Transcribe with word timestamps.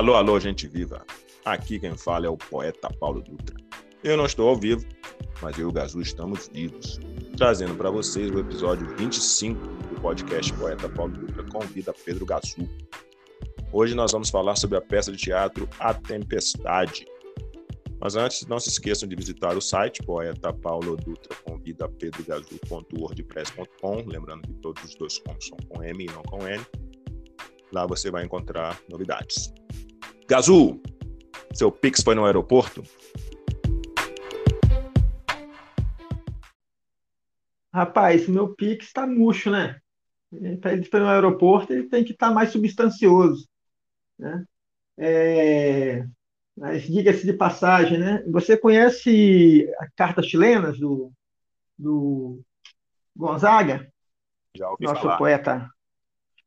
Alô, 0.00 0.14
alô, 0.14 0.40
gente 0.40 0.66
viva. 0.66 1.04
Aqui 1.44 1.78
quem 1.78 1.94
fala 1.94 2.24
é 2.24 2.28
o 2.30 2.38
poeta 2.38 2.88
Paulo 2.98 3.20
Dutra. 3.20 3.54
Eu 4.02 4.16
não 4.16 4.24
estou 4.24 4.48
ao 4.48 4.56
vivo, 4.56 4.82
mas 5.42 5.58
eu 5.58 5.66
e 5.66 5.68
o 5.68 5.72
Gazu 5.72 6.00
estamos 6.00 6.48
vivos, 6.48 6.98
trazendo 7.36 7.74
para 7.74 7.90
vocês 7.90 8.30
o 8.30 8.38
episódio 8.38 8.88
25 8.96 9.60
do 9.60 10.00
podcast 10.00 10.50
Poeta 10.54 10.88
Paulo 10.88 11.18
Dutra 11.18 11.44
convida 11.44 11.92
Pedro 11.92 12.24
Gazu. 12.24 12.66
Hoje 13.70 13.94
nós 13.94 14.12
vamos 14.12 14.30
falar 14.30 14.56
sobre 14.56 14.78
a 14.78 14.80
peça 14.80 15.12
de 15.12 15.18
teatro 15.18 15.68
A 15.78 15.92
Tempestade. 15.92 17.04
Mas 18.00 18.16
antes, 18.16 18.46
não 18.46 18.58
se 18.58 18.70
esqueçam 18.70 19.06
de 19.06 19.14
visitar 19.14 19.54
o 19.54 19.60
site 19.60 20.02
poeta 20.02 20.50
Paulo 20.50 20.96
Dutra 20.96 21.36
convida 21.44 21.86
pedrogazu.wordpress.com, 21.86 23.96
lembrando 24.06 24.48
que 24.48 24.54
todos 24.62 24.82
os 24.82 24.94
dois 24.94 25.18
com 25.18 25.38
são 25.38 25.58
com 25.68 25.84
M 25.84 26.04
e 26.04 26.06
não 26.10 26.22
com 26.22 26.48
N. 26.48 26.64
Lá 27.70 27.86
você 27.86 28.10
vai 28.10 28.24
encontrar 28.24 28.80
novidades. 28.88 29.52
Gazu, 30.30 30.80
seu 31.52 31.72
Pix 31.72 32.04
foi 32.04 32.14
no 32.14 32.24
aeroporto? 32.24 32.84
Rapaz, 37.74 38.28
meu 38.28 38.54
Pix 38.54 38.86
está 38.86 39.08
murcho, 39.08 39.50
né? 39.50 39.80
Para 40.60 40.74
ele 40.74 40.84
ir 40.84 41.00
no 41.00 41.08
aeroporto, 41.08 41.72
ele 41.72 41.88
tem 41.88 42.04
que 42.04 42.12
estar 42.12 42.28
tá 42.28 42.32
mais 42.32 42.50
substancioso. 42.50 43.48
Né? 44.16 44.44
É... 44.96 46.06
Mas 46.56 46.84
diga-se 46.84 47.26
de 47.26 47.32
passagem, 47.32 47.98
né? 47.98 48.22
Você 48.28 48.56
conhece 48.56 49.68
as 49.80 49.90
cartas 49.96 50.26
chilenas 50.26 50.78
do, 50.78 51.10
do 51.76 52.40
Gonzaga? 53.16 53.92
Já 54.56 54.70
ouvi 54.70 54.84
Nosso 54.84 55.02
falar. 55.02 55.18
poeta. 55.18 55.68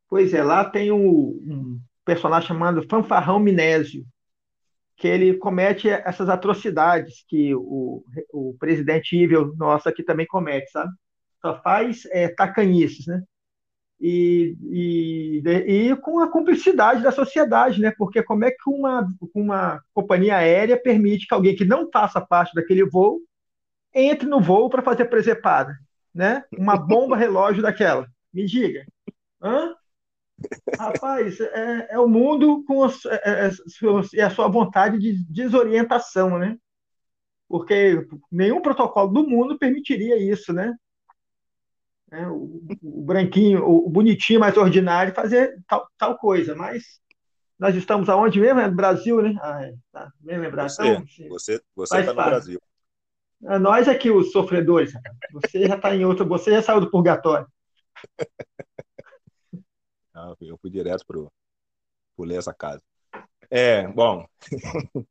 Pois 0.08 0.32
é, 0.32 0.42
lá 0.42 0.64
tem 0.64 0.90
um, 0.90 1.02
um 1.02 1.80
personagem 2.04 2.48
chamado 2.48 2.86
Fanfarrão 2.88 3.38
Minésio, 3.38 4.04
que 4.96 5.08
ele 5.08 5.34
comete 5.36 5.88
essas 5.88 6.28
atrocidades 6.28 7.24
que 7.28 7.54
o, 7.54 8.04
o 8.32 8.56
presidente 8.58 9.16
Ivel 9.16 9.54
nosso 9.56 9.88
aqui 9.88 10.02
também 10.02 10.26
comete, 10.26 10.70
sabe? 10.70 10.92
Só 11.40 11.60
faz 11.62 12.06
é, 12.06 12.28
tacanices, 12.28 13.06
né? 13.06 13.22
E, 14.00 14.56
e, 14.70 15.42
e, 15.46 15.96
com 15.96 16.18
a 16.20 16.30
cumplicidade 16.30 17.02
da 17.02 17.10
sociedade, 17.10 17.80
né? 17.80 17.92
Porque 17.96 18.22
como 18.22 18.44
é 18.44 18.50
que 18.50 18.68
uma, 18.68 19.06
uma 19.34 19.80
companhia 19.92 20.36
aérea 20.36 20.80
permite 20.80 21.26
que 21.26 21.34
alguém 21.34 21.56
que 21.56 21.64
não 21.64 21.88
faça 21.90 22.20
parte 22.20 22.54
daquele 22.54 22.84
voo 22.84 23.20
entre 23.94 24.28
no 24.28 24.40
voo 24.40 24.68
para 24.68 24.82
fazer 24.82 25.06
presepada, 25.06 25.74
né? 26.14 26.44
Uma 26.56 26.76
bomba 26.76 27.16
relógio 27.16 27.62
daquela. 27.62 28.06
Me 28.32 28.44
diga. 28.44 28.84
Hã? 29.40 29.74
Rapaz, 30.78 31.40
é, 31.40 31.88
é 31.90 31.98
o 31.98 32.08
mundo 32.08 32.64
com 32.64 32.84
as, 32.84 33.04
é, 33.06 33.50
é, 34.14 34.22
a 34.22 34.30
sua 34.30 34.48
vontade 34.48 34.98
de 34.98 35.24
desorientação, 35.30 36.38
né? 36.38 36.56
Porque 37.48 38.06
nenhum 38.30 38.60
protocolo 38.60 39.12
do 39.12 39.28
mundo 39.28 39.58
permitiria 39.58 40.16
isso, 40.16 40.52
né? 40.52 40.74
É, 42.10 42.26
o, 42.26 42.60
o, 42.82 43.02
branquinho, 43.02 43.64
o, 43.64 43.88
bonitinho 43.88 44.40
mais 44.40 44.56
ordinário 44.56 45.14
fazer 45.14 45.56
tal, 45.66 45.88
tal 45.98 46.18
coisa, 46.18 46.54
mas 46.54 47.00
nós 47.58 47.74
estamos 47.74 48.08
aonde 48.08 48.40
mesmo? 48.40 48.60
É 48.60 48.68
no 48.68 48.74
Brasil, 48.74 49.22
né? 49.22 49.34
Ah, 49.40 49.64
é, 49.64 49.74
tá, 49.92 50.12
bem 50.20 50.38
lembrado. 50.38 50.68
Você, 50.68 50.86
então, 50.86 51.28
você, 51.28 51.60
você 51.74 52.00
está 52.00 52.12
no 52.12 52.24
Brasil. 52.24 52.60
É 53.46 53.58
nós 53.58 53.88
aqui, 53.88 54.10
os 54.10 54.32
sofredores. 54.32 54.92
Você 55.32 55.66
já 55.66 55.76
está 55.76 55.94
em 55.94 56.04
outro, 56.04 56.26
você 56.26 56.50
já 56.50 56.62
saiu 56.62 56.80
do 56.80 56.90
purgatório. 56.90 57.46
eu 60.40 60.58
fui 60.58 60.70
direto 60.70 61.04
pro 61.06 61.30
pulei 62.16 62.38
essa 62.38 62.54
casa. 62.54 62.82
É, 63.50 63.86
bom, 63.88 64.26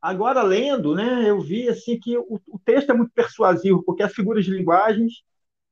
Agora, 0.03 0.43
lendo, 0.43 0.97
né, 0.97 1.31
eu 1.31 1.41
vi 1.41 1.69
assim 1.69 1.99
que 1.99 2.19
o, 2.19 2.41
o 2.49 2.59
texto 2.59 2.91
é 2.91 2.95
muito 2.95 3.13
persuasivo, 3.13 3.85
porque 3.85 4.03
as 4.03 4.13
figuras 4.13 4.45
de 4.45 4.51
linguagens 4.51 5.23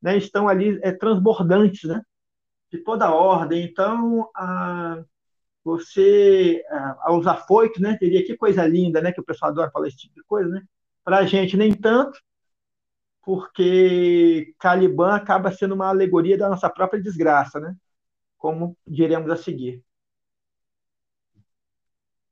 né, 0.00 0.16
estão 0.16 0.48
ali 0.48 0.78
é, 0.82 0.92
transbordantes, 0.92 1.82
né, 1.88 2.00
de 2.70 2.78
toda 2.78 3.12
ordem. 3.12 3.64
Então, 3.64 4.30
a, 4.36 5.02
você, 5.64 6.64
a, 6.70 7.10
aos 7.10 7.26
afoitos, 7.26 7.80
né, 7.80 7.96
teria 7.98 8.24
que 8.24 8.36
coisa 8.36 8.64
linda, 8.66 9.00
né, 9.02 9.12
que 9.12 9.20
o 9.20 9.24
pessoal 9.24 9.50
adora 9.50 9.70
falar 9.72 9.88
esse 9.88 9.98
tipo 9.98 10.14
de 10.14 10.22
coisa, 10.24 10.48
né? 10.48 10.62
Para 11.04 11.18
a 11.18 11.26
gente, 11.26 11.56
nem 11.56 11.74
tanto, 11.74 12.20
porque 13.22 14.54
Caliban 14.58 15.14
acaba 15.14 15.50
sendo 15.52 15.74
uma 15.74 15.88
alegoria 15.88 16.38
da 16.38 16.48
nossa 16.48 16.70
própria 16.70 17.02
desgraça, 17.02 17.58
né? 17.58 17.74
Como 18.38 18.76
diremos 18.86 19.30
a 19.30 19.36
seguir. 19.36 19.82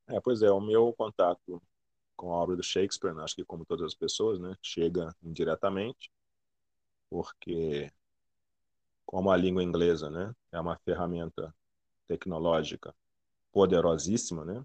É, 0.06 0.20
pois 0.20 0.42
é, 0.42 0.50
o 0.50 0.60
meu 0.60 0.92
contato 0.96 1.60
com 2.18 2.32
a 2.34 2.36
obra 2.36 2.56
do 2.56 2.62
Shakespeare, 2.64 3.14
né? 3.14 3.22
acho 3.22 3.36
que 3.36 3.44
como 3.44 3.64
todas 3.64 3.86
as 3.86 3.94
pessoas, 3.94 4.40
né, 4.40 4.54
chega 4.60 5.14
indiretamente, 5.22 6.10
porque 7.08 7.90
como 9.06 9.30
a 9.30 9.36
língua 9.36 9.62
inglesa, 9.62 10.10
né, 10.10 10.34
é 10.52 10.60
uma 10.60 10.76
ferramenta 10.84 11.54
tecnológica 12.08 12.94
poderosíssima, 13.52 14.44
né, 14.44 14.62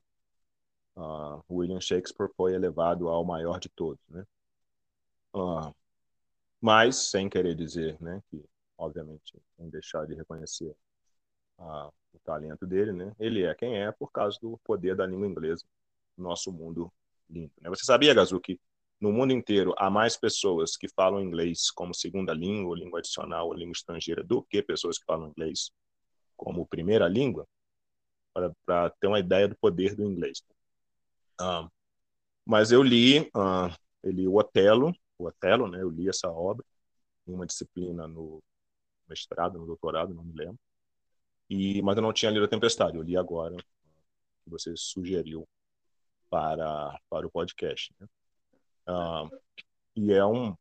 uh, 0.95 1.43
William 1.49 1.79
Shakespeare 1.79 2.29
foi 2.35 2.53
elevado 2.55 3.07
ao 3.07 3.23
maior 3.23 3.59
de 3.59 3.69
todos, 3.69 4.03
né. 4.09 4.25
Uh, 5.35 5.73
mas 6.59 6.95
sem 7.11 7.29
querer 7.29 7.55
dizer, 7.55 8.01
né, 8.01 8.21
que 8.29 8.43
obviamente 8.77 9.39
sem 9.55 9.69
deixar 9.69 10.07
de 10.07 10.15
reconhecer 10.15 10.75
uh, 11.59 11.93
o 12.13 12.19
talento 12.23 12.65
dele, 12.65 12.91
né, 12.91 13.15
ele 13.19 13.43
é 13.43 13.53
quem 13.53 13.77
é 13.79 13.91
por 13.91 14.11
causa 14.11 14.39
do 14.41 14.57
poder 14.63 14.95
da 14.95 15.05
língua 15.05 15.27
inglesa 15.27 15.63
no 16.17 16.23
nosso 16.23 16.51
mundo 16.51 16.91
Né? 17.29 17.49
Você 17.65 17.85
sabia, 17.85 18.13
Gazu, 18.13 18.39
que 18.39 18.59
no 18.99 19.11
mundo 19.11 19.33
inteiro 19.33 19.73
há 19.77 19.89
mais 19.89 20.15
pessoas 20.15 20.77
que 20.77 20.87
falam 20.87 21.21
inglês 21.21 21.69
como 21.71 21.93
segunda 21.93 22.33
língua, 22.33 22.69
ou 22.69 22.75
língua 22.75 22.99
adicional, 22.99 23.47
ou 23.47 23.53
língua 23.53 23.73
estrangeira, 23.73 24.23
do 24.23 24.43
que 24.43 24.61
pessoas 24.61 24.97
que 24.97 25.05
falam 25.05 25.29
inglês 25.29 25.71
como 26.37 26.65
primeira 26.65 27.07
língua? 27.07 27.47
Para 28.65 28.89
ter 28.91 29.07
uma 29.07 29.19
ideia 29.19 29.47
do 29.47 29.55
poder 29.57 29.95
do 29.95 30.03
inglês. 30.03 30.43
Mas 32.45 32.71
eu 32.71 32.83
li, 32.83 33.21
uh, 33.35 33.73
eu 34.03 34.11
li 34.11 34.27
o 34.27 34.35
Otelo, 34.35 34.93
o 35.17 35.25
Otelo, 35.27 35.67
né? 35.67 35.81
Eu 35.81 35.89
li 35.89 36.09
essa 36.09 36.29
obra 36.29 36.65
em 37.27 37.33
uma 37.33 37.45
disciplina 37.45 38.07
no 38.07 38.43
mestrado, 39.07 39.57
no 39.57 39.65
doutorado, 39.65 40.13
não 40.13 40.23
me 40.23 40.33
lembro. 40.33 40.59
E, 41.49 41.81
mas 41.81 41.95
eu 41.95 42.01
não 42.01 42.13
tinha 42.13 42.31
lido 42.31 42.45
a 42.45 42.47
Tempestade, 42.47 42.97
eu 42.97 43.03
li 43.03 43.15
agora, 43.15 43.55
que 43.57 44.49
você 44.49 44.73
sugeriu 44.75 45.47
para, 46.33 46.99
para 47.11 47.27
o 47.27 47.29
podcast. 47.29 47.93
Né? 47.99 48.07
Uh, 48.87 49.29
e 49.95 50.11
é, 50.11 50.25
um, 50.25 50.57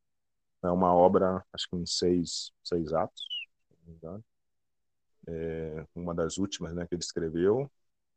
é 0.63 0.69
uma 0.69 0.95
obra, 0.95 1.43
acho 1.51 1.67
que 1.67 1.77
em 1.77 1.87
seis, 1.87 2.53
seis 2.63 2.93
atos, 2.93 3.23
se 3.23 3.79
não 3.79 3.87
me 3.87 3.97
engano. 3.97 4.25
é 5.29 5.87
uma 5.95 6.15
das 6.15 6.37
últimas 6.37 6.75
né, 6.75 6.87
que 6.87 6.95
ele 6.95 7.03
escreveu, 7.03 7.71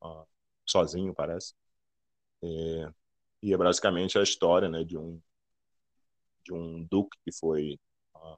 uh, 0.04 0.28
sozinho, 0.66 1.16
parece. 1.16 1.54
É, 2.44 2.92
e 3.42 3.54
é 3.54 3.58
basicamente 3.58 4.20
a 4.20 4.24
história 4.24 4.68
né, 4.68 4.84
de 4.84 4.98
um 4.98 5.22
de 6.44 6.54
um 6.54 6.84
duque 6.92 7.18
que 7.24 7.32
foi 7.32 7.80
uh, 8.16 8.38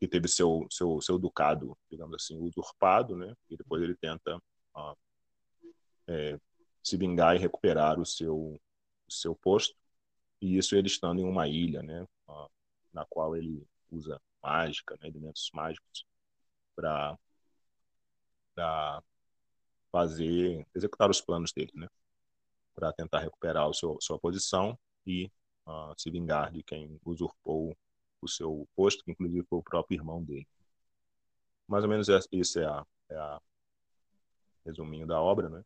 que 0.00 0.08
teve 0.08 0.26
seu 0.26 0.66
seu 0.70 1.00
seu 1.00 1.18
ducado, 1.20 1.78
digamos 1.88 2.16
assim, 2.16 2.36
usurpado, 2.40 3.16
né? 3.16 3.32
E 3.48 3.56
depois 3.56 3.80
ele 3.82 3.96
tenta 3.96 4.42
é, 6.08 6.38
se 6.82 6.96
vingar 6.96 7.36
e 7.36 7.38
recuperar 7.38 7.98
o 8.00 8.06
seu 8.06 8.60
o 9.08 9.12
seu 9.12 9.34
posto. 9.34 9.74
E 10.40 10.56
isso 10.58 10.76
ele 10.76 10.86
estando 10.86 11.20
em 11.20 11.24
uma 11.24 11.48
ilha, 11.48 11.82
né? 11.82 12.06
Na 12.92 13.04
qual 13.06 13.36
ele 13.36 13.66
usa 13.90 14.20
mágica, 14.42 14.96
né, 15.00 15.08
elementos 15.08 15.50
mágicos 15.52 16.04
para 16.76 17.18
fazer 19.90 20.66
executar 20.74 21.10
os 21.10 21.20
planos 21.20 21.52
dele, 21.52 21.72
né? 21.74 21.88
Para 22.74 22.92
tentar 22.92 23.20
recuperar 23.20 23.68
o 23.68 23.74
seu 23.74 23.98
sua 24.00 24.18
posição 24.18 24.78
e 25.06 25.30
uh, 25.66 25.94
se 25.96 26.10
vingar 26.10 26.52
de 26.52 26.62
quem 26.62 27.00
usurpou 27.04 27.76
o 28.20 28.28
seu 28.28 28.68
posto, 28.76 29.04
que 29.04 29.12
inclusive 29.12 29.46
foi 29.48 29.58
o 29.58 29.62
próprio 29.62 29.96
irmão 29.96 30.22
dele. 30.22 30.46
Mais 31.66 31.84
ou 31.84 31.90
menos 31.90 32.08
isso 32.32 32.58
é 32.60 32.66
a, 32.66 32.86
é 33.10 33.16
a 33.16 33.40
resuminho 34.64 35.06
da 35.06 35.20
obra, 35.20 35.48
né? 35.48 35.64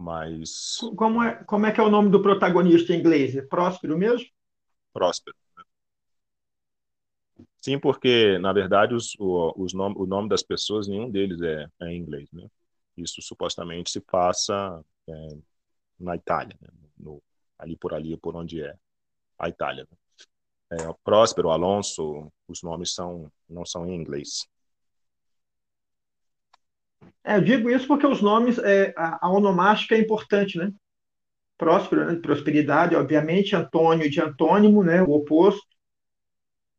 Mas 0.00 0.78
como 0.96 1.22
é 1.22 1.44
como 1.44 1.66
é 1.66 1.72
que 1.72 1.78
é 1.78 1.82
o 1.82 1.90
nome 1.90 2.08
do 2.08 2.22
protagonista 2.22 2.94
em 2.94 3.00
inglês? 3.00 3.36
É 3.36 3.42
Próspero 3.42 3.98
mesmo? 3.98 4.26
Próspero. 4.94 5.36
Sim, 7.60 7.78
porque, 7.78 8.38
na 8.38 8.50
verdade, 8.54 8.94
os, 8.94 9.14
os 9.18 9.74
nome, 9.74 9.94
o 9.98 10.06
nome 10.06 10.30
das 10.30 10.42
pessoas, 10.42 10.88
nenhum 10.88 11.10
deles 11.10 11.42
é, 11.42 11.66
é 11.82 11.92
em 11.92 11.98
inglês, 11.98 12.26
né? 12.32 12.48
Isso 12.96 13.20
supostamente 13.20 13.90
se 13.90 14.00
passa 14.00 14.82
é, 15.06 15.28
na 15.98 16.16
Itália, 16.16 16.56
né? 16.62 16.68
no, 16.98 17.22
ali 17.58 17.76
por 17.76 17.92
ali, 17.92 18.16
por 18.16 18.34
onde 18.34 18.62
é 18.62 18.74
a 19.38 19.50
Itália. 19.50 19.86
Né? 19.90 20.78
É, 20.78 20.94
Próspero, 21.04 21.50
Alonso, 21.50 22.32
os 22.48 22.62
nomes 22.62 22.94
são, 22.94 23.30
não 23.46 23.66
são 23.66 23.86
em 23.86 23.94
inglês. 23.94 24.48
É, 27.24 27.36
eu 27.36 27.40
digo 27.40 27.70
isso 27.70 27.86
porque 27.86 28.06
os 28.06 28.20
nomes, 28.20 28.58
é, 28.58 28.92
a, 28.96 29.26
a 29.26 29.30
onomástica 29.30 29.94
é 29.94 29.98
importante, 29.98 30.58
né? 30.58 30.72
Próspero, 31.56 32.06
né? 32.06 32.18
prosperidade, 32.20 32.96
obviamente, 32.96 33.54
Antônio 33.54 34.10
de 34.10 34.20
antônimo, 34.20 34.82
né? 34.82 35.02
o 35.02 35.10
oposto. 35.10 35.66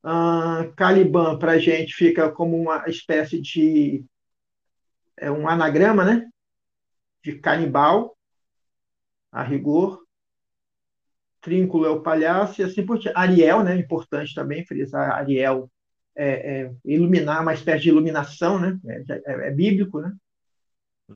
Uh, 0.03 0.73
Caliban 0.75 1.37
para 1.37 1.51
a 1.51 1.59
gente 1.59 1.93
fica 1.93 2.31
como 2.31 2.59
uma 2.59 2.89
espécie 2.89 3.39
de 3.39 4.03
é 5.15 5.29
um 5.29 5.47
anagrama, 5.47 6.03
né? 6.03 6.27
De 7.23 7.37
canibal, 7.37 8.17
a 9.31 9.43
rigor. 9.43 10.03
Trínculo 11.39 11.85
é 11.85 11.89
o 11.89 12.01
palhaço 12.01 12.61
e 12.61 12.63
assim 12.63 12.83
por 12.83 12.97
diante. 12.97 13.15
Ariel, 13.15 13.63
né? 13.63 13.75
Importante 13.75 14.33
também 14.33 14.65
frisar 14.65 15.11
Ariel, 15.11 15.71
é, 16.15 16.61
é, 16.61 16.71
iluminar, 16.85 17.41
uma 17.41 17.53
espécie 17.53 17.83
de 17.83 17.89
iluminação, 17.89 18.59
né? 18.59 18.77
É, 18.85 19.03
é, 19.25 19.47
é 19.47 19.51
bíblico, 19.51 19.99
né? 19.99 20.13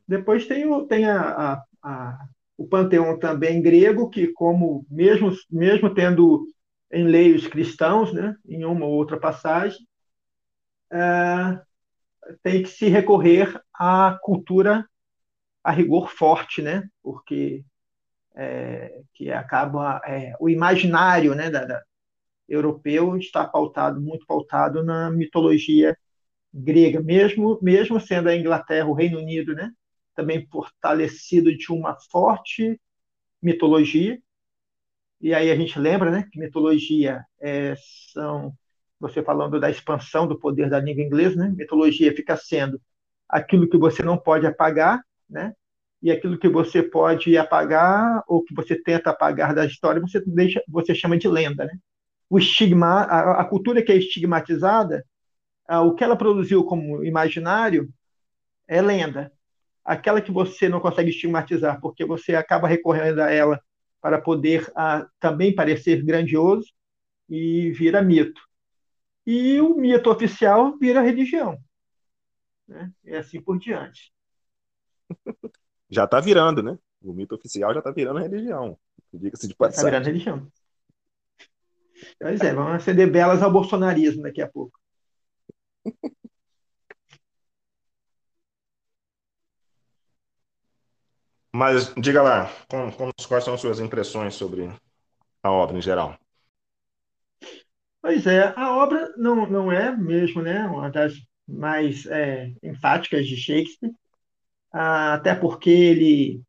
Depois 0.08 0.46
tem, 0.46 0.66
o, 0.66 0.86
tem 0.86 1.06
a, 1.06 1.22
a, 1.22 1.64
a, 1.84 2.28
o 2.58 2.68
panteão 2.68 3.18
também 3.18 3.62
grego, 3.62 4.10
que 4.10 4.28
como 4.34 4.86
mesmo, 4.90 5.32
mesmo 5.50 5.94
tendo 5.94 6.46
em 6.92 7.04
leios 7.04 7.48
cristãos, 7.48 8.14
né, 8.14 8.36
em 8.48 8.64
uma 8.66 8.86
ou 8.86 8.94
outra 8.94 9.20
passagem, 9.20 9.80
é, 10.92 11.60
tem 12.44 12.64
que 12.64 12.70
se 12.70 12.88
recorrer 12.88 13.60
à 13.74 14.18
cultura 14.22 14.88
a 15.64 15.72
rigor 15.72 16.10
forte, 16.10 16.62
né, 16.62 16.88
porque 17.02 17.64
é, 18.36 19.02
que 19.14 19.32
acaba 19.32 20.02
é, 20.06 20.34
o 20.40 20.50
imaginário, 20.50 21.34
né, 21.34 21.50
da, 21.50 21.66
da, 21.66 21.84
europeu 22.48 23.18
está 23.18 23.46
pautado 23.46 24.02
muito 24.02 24.26
pautado 24.26 24.84
na 24.84 25.10
mitologia 25.12 25.98
grega, 26.54 27.02
mesmo 27.02 27.60
mesmo 27.62 28.00
sendo 28.00 28.30
a 28.30 28.36
Inglaterra, 28.36 28.88
o 28.88 28.94
Reino 28.94 29.20
Unido, 29.20 29.54
né, 29.54 29.72
também 30.16 30.48
fortalecido 30.50 31.56
de 31.56 31.72
uma 31.72 31.98
forte 32.12 32.80
mitologia, 33.42 34.20
e 35.22 35.34
aí 35.34 35.52
a 35.52 35.56
gente 35.56 35.78
lembra 35.80 36.12
né, 36.12 36.28
que 36.32 36.40
mitologia 36.40 37.24
é, 37.42 37.76
são, 38.14 38.54
você 39.00 39.24
falando 39.24 39.60
da 39.60 39.70
expansão 39.70 40.28
do 40.28 40.40
poder 40.40 40.70
da 40.70 40.80
língua 40.80 41.04
inglesa, 41.04 41.36
né, 41.36 41.54
mitologia 41.56 42.16
fica 42.16 42.38
sendo 42.38 42.80
aquilo 43.28 43.70
que 43.70 43.78
você 43.78 44.04
não 44.04 44.18
pode 44.18 44.46
apagar, 44.46 45.02
né, 45.30 45.54
e 46.02 46.12
aquilo 46.12 46.38
que 46.38 46.48
você 46.48 46.84
pode 46.84 47.36
apagar 47.38 48.24
ou 48.28 48.44
que 48.44 48.54
você 48.54 48.82
tenta 48.82 49.10
apagar 49.10 49.56
da 49.56 49.66
história, 49.66 50.00
você 50.02 50.22
deixa, 50.26 50.62
você 50.68 50.94
chama 50.94 51.18
de 51.18 51.28
lenda, 51.28 51.66
né? 51.66 51.78
O 52.30 52.38
estigma, 52.38 53.02
a, 53.04 53.42
a 53.42 53.46
cultura 53.46 53.84
que 53.84 53.92
é 53.92 53.96
estigmatizada, 53.96 55.06
a, 55.68 55.82
o 55.82 55.94
que 55.94 56.04
ela 56.04 56.18
produziu 56.18 56.64
como 56.64 57.04
imaginário 57.04 57.90
é 58.68 58.82
lenda. 58.82 59.32
Aquela 59.84 60.22
que 60.22 60.32
você 60.32 60.68
não 60.68 60.80
consegue 60.80 61.12
estigmatizar 61.12 61.80
porque 61.80 62.06
você 62.06 62.36
acaba 62.36 62.68
recorrendo 62.68 63.20
a 63.22 63.32
ela 63.32 63.60
para 64.02 64.20
poder 64.20 64.72
ah, 64.76 65.08
também 65.20 65.54
parecer 65.54 66.04
grandioso 66.04 66.68
e 67.30 67.72
vira 67.72 68.02
mito. 68.02 68.42
E 69.26 69.60
o 69.60 69.76
mito 69.76 70.12
oficial 70.12 70.78
vira 70.78 71.02
religião. 71.02 71.58
Né? 72.68 72.92
E 73.04 73.16
assim 73.16 73.42
por 73.42 73.58
diante. 73.60 74.12
Já 75.90 76.06
está 76.06 76.20
virando, 76.20 76.64
né? 76.64 76.78
O 77.02 77.14
mito 77.14 77.36
oficial 77.36 77.72
já 77.72 77.80
está 77.80 77.92
virando 77.92 78.20
religião. 78.20 78.76
Diga-se 79.14 79.48
de 79.48 79.54
passagem. 79.54 79.78
Está 79.78 79.90
virando 79.92 80.06
religião. 80.08 80.52
Pois 82.20 82.42
é, 82.42 82.54
vamos 82.54 82.76
acender 82.76 83.10
belas 83.10 83.42
ao 83.42 83.52
bolsonarismo 83.52 84.24
daqui 84.24 84.42
a 84.42 84.50
pouco. 84.50 84.80
Mas 91.54 91.94
diga 91.96 92.22
lá, 92.22 92.52
como, 92.68 92.92
como, 92.92 93.12
quais 93.30 93.46
são 93.46 93.54
as 93.54 93.62
suas 93.62 93.80
impressões 93.80 94.36
sobre 94.36 94.70
a 95.42 95.50
obra 95.50 95.78
em 95.78 95.82
geral? 95.82 96.20
Pois 98.02 98.28
é, 98.28 98.54
a 98.58 98.76
obra 98.76 99.14
não, 99.18 99.50
não 99.50 99.72
é 99.72 99.96
mesmo 99.96 100.42
né, 100.42 100.66
uma 100.66 100.92
das 100.92 101.14
mais 101.48 102.06
é, 102.08 102.52
enfáticas 102.62 103.26
de 103.26 103.38
Shakespeare, 103.38 103.94
ah, 104.74 105.14
até 105.14 105.34
porque 105.34 105.70
ele 105.70 106.42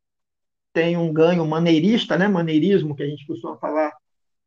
tem 0.73 0.97
um 0.97 1.12
ganho 1.12 1.47
maneirista, 1.47 2.19
né, 2.19 2.26
maneirismo, 2.26 2.97
que 2.97 3.03
a 3.03 3.07
gente 3.07 3.26
costuma 3.26 3.57
falar, 3.59 3.93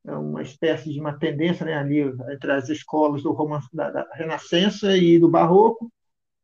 uma 0.06 0.41
espécie 0.41 0.91
de 0.91 1.00
uma 1.00 1.18
tendência 1.18 1.65
né, 1.65 1.75
ali 1.75 2.00
entre 2.00 2.51
as 2.51 2.70
escolas 2.70 3.24
do 3.24 3.32
romance, 3.32 3.68
da, 3.74 3.89
da 3.89 4.08
Renascença 4.13 4.96
e 4.96 5.20
do 5.20 5.29
Barroco, 5.29 5.91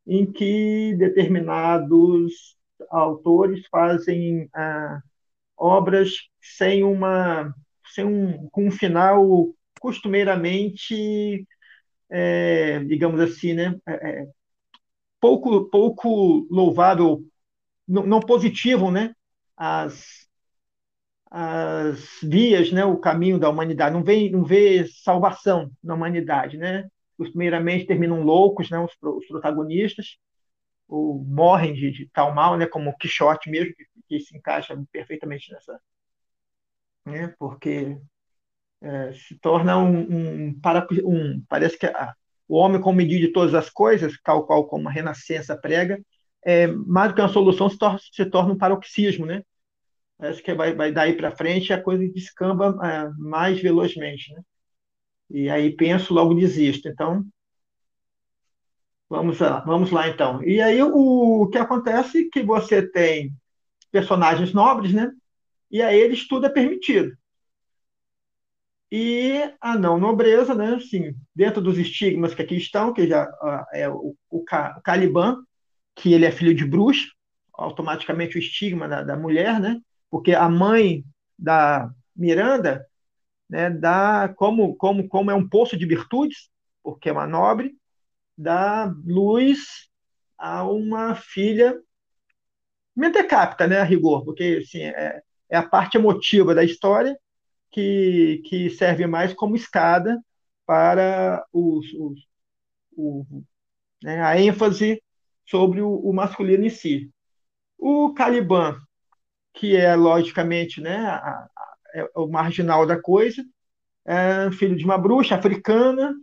em 0.05 0.31
que 0.31 0.95
determinados 0.97 2.57
autores 2.89 3.65
fazem 3.67 4.49
ah, 4.53 5.01
obras 5.57 6.11
sem 6.41 6.83
uma 6.83 7.53
sem 7.93 8.05
um, 8.05 8.49
com 8.49 8.67
um 8.67 8.71
final 8.71 9.49
costumeiramente 9.79 11.47
é, 12.09 12.79
digamos 12.83 13.19
assim 13.21 13.53
né 13.53 13.79
é, 13.87 13.93
é 13.93 14.27
pouco 15.19 15.65
pouco 15.69 16.47
louvável 16.51 17.23
não, 17.87 18.05
não 18.05 18.19
positivo 18.19 18.91
né 18.91 19.13
as 19.55 20.24
as 21.37 22.19
vias 22.23 22.71
né 22.71 22.85
o 22.85 22.97
caminho 22.97 23.39
da 23.39 23.49
humanidade. 23.49 23.93
Não 23.93 24.03
vê 24.03 24.29
não 24.29 24.43
vê 24.43 24.85
salvação 24.87 25.71
na 25.83 25.93
humanidade 25.95 26.57
né? 26.57 26.87
Costumeiramente 27.17 27.85
terminam 27.85 28.23
loucos 28.23 28.69
né 28.69 28.79
os, 28.79 28.91
os 29.01 29.27
protagonistas 29.27 30.17
ou 30.87 31.23
morrem 31.23 31.73
de, 31.73 31.91
de 31.91 32.09
tal 32.13 32.33
mal, 32.33 32.57
né, 32.57 32.65
como 32.67 32.89
o 32.89 32.97
Quixote 32.97 33.49
mesmo, 33.49 33.73
que, 33.75 33.85
que 34.07 34.19
se 34.19 34.37
encaixa 34.37 34.77
perfeitamente 34.91 35.51
nessa, 35.51 35.79
né, 37.05 37.33
porque 37.39 37.97
é, 38.81 39.13
se 39.13 39.37
torna 39.39 39.77
um, 39.77 40.47
um, 40.49 40.59
para, 40.59 40.87
um 41.03 41.43
parece 41.49 41.77
que 41.77 41.85
a, 41.87 42.13
o 42.47 42.57
homem 42.57 42.81
como 42.81 42.97
medida 42.97 43.27
de 43.27 43.33
todas 43.33 43.53
as 43.53 43.69
coisas, 43.69 44.13
tal 44.23 44.45
qual 44.45 44.67
como 44.67 44.87
a 44.87 44.91
Renascença 44.91 45.57
prega, 45.57 45.99
é, 46.45 46.67
mais 46.67 47.09
do 47.09 47.15
que 47.15 47.21
uma 47.21 47.29
solução 47.29 47.69
se 47.69 47.77
torna, 47.77 47.99
se 47.99 48.25
torna 48.25 48.53
um 48.53 48.57
paroxismo, 48.57 49.25
né? 49.25 49.41
Parece 50.17 50.41
que 50.41 50.53
vai, 50.53 50.73
vai 50.75 50.91
daí 50.91 51.15
para 51.15 51.35
frente 51.35 51.73
a 51.73 51.81
coisa 51.81 52.07
descamba 52.09 52.77
é, 52.83 53.09
mais 53.17 53.61
velozmente, 53.61 54.33
né? 54.33 54.41
E 55.29 55.49
aí 55.49 55.75
penso, 55.75 56.13
logo 56.13 56.33
desisto. 56.35 56.87
Então, 56.89 57.25
Vamos 59.09 59.39
lá, 59.39 59.59
vamos 59.61 59.91
lá 59.91 60.07
então. 60.09 60.43
E 60.43 60.61
aí 60.61 60.81
o, 60.81 61.43
o 61.43 61.49
que 61.49 61.57
acontece 61.57 62.25
é 62.25 62.29
que 62.31 62.41
você 62.43 62.81
tem 62.87 63.31
personagens 63.91 64.53
nobres, 64.53 64.93
né? 64.93 65.11
E 65.71 65.81
a 65.81 65.93
eles 65.93 66.27
tudo 66.27 66.47
é 66.47 66.49
permitido. 66.49 67.15
e 68.91 69.51
a 69.59 69.77
não 69.77 69.97
nobreza, 69.99 70.53
né? 70.55 70.75
Assim, 70.75 71.13
dentro 71.35 71.61
dos 71.61 71.77
estigmas 71.77 72.33
que 72.33 72.41
aqui 72.41 72.55
estão, 72.55 72.93
que 72.93 73.07
já 73.07 73.27
é 73.73 73.89
o, 73.89 74.15
o, 74.29 74.39
o 74.39 74.81
Caliban, 74.83 75.37
que 75.95 76.13
ele 76.13 76.25
é 76.25 76.31
filho 76.31 76.53
de 76.53 76.65
bruxa, 76.65 77.07
automaticamente 77.53 78.37
o 78.37 78.39
estigma 78.39 78.87
da, 78.87 79.03
da 79.03 79.17
mulher, 79.17 79.59
né? 79.59 79.79
Porque 80.15 80.33
a 80.33 80.47
mãe 80.47 81.03
da 81.37 81.91
Miranda, 82.15 82.87
né, 83.49 83.69
dá 83.69 84.33
como 84.37 84.73
como 84.77 85.09
como 85.09 85.29
é 85.29 85.35
um 85.35 85.45
poço 85.45 85.75
de 85.75 85.85
virtudes, 85.85 86.49
porque 86.81 87.09
é 87.09 87.11
uma 87.11 87.27
nobre, 87.27 87.75
dá 88.37 88.85
luz 89.05 89.89
a 90.37 90.63
uma 90.63 91.15
filha 91.15 91.77
mentecapta, 92.95 93.67
né, 93.67 93.79
a 93.79 93.83
rigor, 93.83 94.23
porque 94.23 94.61
assim, 94.63 94.83
é, 94.83 95.21
é 95.49 95.57
a 95.57 95.67
parte 95.67 95.97
emotiva 95.97 96.55
da 96.55 96.63
história 96.63 97.19
que, 97.69 98.41
que 98.45 98.69
serve 98.69 99.05
mais 99.05 99.33
como 99.33 99.57
escada 99.57 100.17
para 100.65 101.45
os, 101.51 101.91
os 101.93 102.25
o, 102.95 103.43
né, 104.01 104.23
a 104.23 104.39
ênfase 104.39 105.03
sobre 105.45 105.81
o, 105.81 105.89
o, 105.89 106.13
masculino 106.13 106.65
em 106.65 106.69
si. 106.69 107.11
O 107.77 108.13
Caliban, 108.13 108.79
que 109.55 109.75
é 109.75 109.95
logicamente 109.95 110.81
né, 110.81 110.97
a, 110.97 111.17
a, 111.17 111.75
é 111.95 112.09
o 112.15 112.27
marginal 112.27 112.85
da 112.85 113.01
coisa, 113.01 113.43
é 114.05 114.51
filho 114.51 114.75
de 114.75 114.85
uma 114.85 114.97
bruxa 114.97 115.35
africana, 115.35 116.13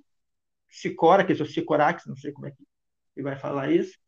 Sicora, 0.68 1.24
que 1.24 1.32
é 1.32 1.34
o 1.34 1.46
Sicorax, 1.46 2.06
não 2.06 2.16
sei 2.16 2.32
como 2.32 2.46
é 2.46 2.50
que 2.50 2.62
ele 3.16 3.24
vai 3.24 3.36
falar 3.36 3.70
isso, 3.70 3.98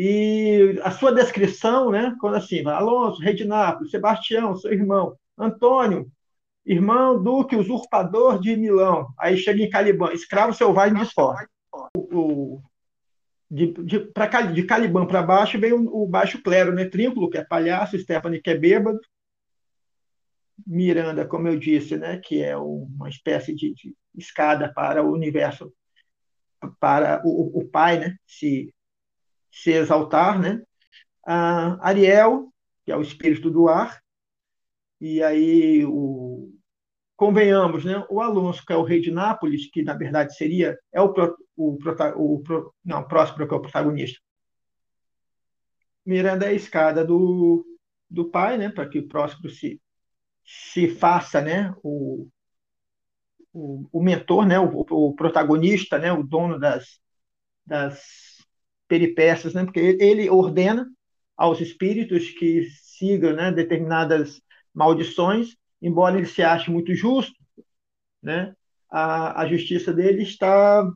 e 0.00 0.78
a 0.84 0.92
sua 0.92 1.12
descrição, 1.12 1.90
né, 1.90 2.14
quando 2.20 2.36
assim, 2.36 2.64
Alonso, 2.64 3.20
rei 3.20 3.34
de 3.34 3.44
Nápoles, 3.44 3.90
Sebastião, 3.90 4.54
seu 4.54 4.72
irmão, 4.72 5.16
Antônio, 5.36 6.08
irmão 6.64 7.20
Duque, 7.20 7.56
usurpador 7.56 8.38
de 8.40 8.56
Milão. 8.56 9.08
Aí 9.18 9.36
chega 9.36 9.60
em 9.60 9.68
Caliban, 9.68 10.12
escravo 10.12 10.54
selvagem 10.54 10.96
de 10.96 11.12
fora. 11.12 11.48
O, 11.96 12.62
de, 13.50 13.72
de, 13.72 14.00
pra, 14.00 14.26
de 14.42 14.62
Caliban 14.64 15.06
para 15.06 15.22
baixo 15.22 15.58
vem 15.58 15.72
o, 15.72 16.02
o, 16.02 16.06
baixo 16.06 16.42
clero, 16.42 16.72
né? 16.72 16.84
Trínculo, 16.84 17.30
que 17.30 17.38
é 17.38 17.44
palhaço, 17.44 17.98
Stephanie, 17.98 18.42
que 18.42 18.50
é 18.50 18.56
bêbado, 18.56 19.00
Miranda, 20.66 21.26
como 21.26 21.48
eu 21.48 21.58
disse, 21.58 21.96
né? 21.96 22.18
que 22.22 22.42
é 22.42 22.56
uma 22.56 23.08
espécie 23.08 23.54
de, 23.54 23.72
de 23.74 23.94
escada 24.14 24.72
para 24.72 25.02
o 25.02 25.12
universo, 25.12 25.72
para 26.80 27.22
o, 27.24 27.60
o 27.60 27.68
pai 27.68 27.98
né? 27.98 28.16
se 28.26 28.72
se 29.50 29.72
exaltar, 29.72 30.38
né? 30.38 30.62
A 31.26 31.88
Ariel, 31.88 32.52
que 32.84 32.92
é 32.92 32.96
o 32.96 33.02
espírito 33.02 33.50
do 33.50 33.68
ar, 33.68 34.00
e 35.00 35.22
aí 35.22 35.84
o 35.86 36.52
convenhamos, 37.18 37.84
né? 37.84 38.06
O 38.08 38.20
Alonso, 38.20 38.64
que 38.64 38.72
é 38.72 38.76
o 38.76 38.84
rei 38.84 39.00
de 39.00 39.10
Nápoles, 39.10 39.68
que 39.70 39.82
na 39.82 39.92
verdade 39.92 40.36
seria 40.36 40.78
é 40.92 41.02
o, 41.02 41.12
o, 41.56 41.76
o, 42.16 42.34
o 42.38 42.72
não, 42.84 43.02
próximo 43.02 43.46
que 43.46 43.52
é 43.52 43.56
o 43.56 43.60
protagonista. 43.60 44.20
Miranda 46.06 46.46
é 46.46 46.50
a 46.50 46.52
escada 46.52 47.04
do, 47.04 47.66
do 48.08 48.30
pai, 48.30 48.56
né? 48.56 48.70
Para 48.70 48.88
que 48.88 49.00
o 49.00 49.08
próximo 49.08 49.50
se 49.50 49.80
se 50.44 50.88
faça, 50.88 51.42
né? 51.42 51.74
O, 51.82 52.28
o, 53.52 53.88
o 53.92 54.02
mentor, 54.02 54.46
né? 54.46 54.58
O, 54.60 54.86
o 54.88 55.14
protagonista, 55.14 55.98
né? 55.98 56.12
O 56.12 56.22
dono 56.22 56.58
das 56.58 57.00
das 57.66 58.02
peripécias, 58.88 59.52
né? 59.52 59.64
porque 59.64 59.98
ele 60.00 60.30
ordena 60.30 60.88
aos 61.36 61.60
espíritos 61.60 62.30
que 62.30 62.64
sigam 62.82 63.34
né, 63.34 63.52
determinadas 63.52 64.40
maldições, 64.72 65.54
embora 65.80 66.16
ele 66.16 66.26
se 66.26 66.42
ache 66.42 66.70
muito 66.70 66.94
justo, 66.94 67.36
né? 68.22 68.54
a, 68.90 69.42
a 69.42 69.46
justiça 69.46 69.92
dele 69.92 70.22
está 70.22 70.90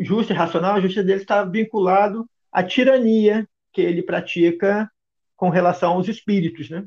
justa 0.00 0.32
e 0.32 0.36
racional, 0.36 0.74
a 0.74 0.80
justiça 0.80 1.04
dele 1.04 1.20
está 1.20 1.44
vinculado 1.44 2.28
à 2.50 2.62
tirania 2.62 3.48
que 3.72 3.80
ele 3.80 4.02
pratica 4.02 4.90
com 5.34 5.48
relação 5.48 5.94
aos 5.94 6.08
espíritos, 6.08 6.68
né? 6.68 6.86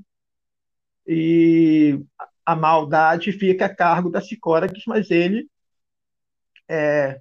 E 1.08 2.00
a 2.46 2.56
maldade 2.56 3.32
fica 3.32 3.66
a 3.66 3.76
cargo 3.76 4.10
da 4.10 4.22
Sicórax, 4.22 4.84
mas 4.86 5.10
ele 5.10 5.50
é, 6.70 7.20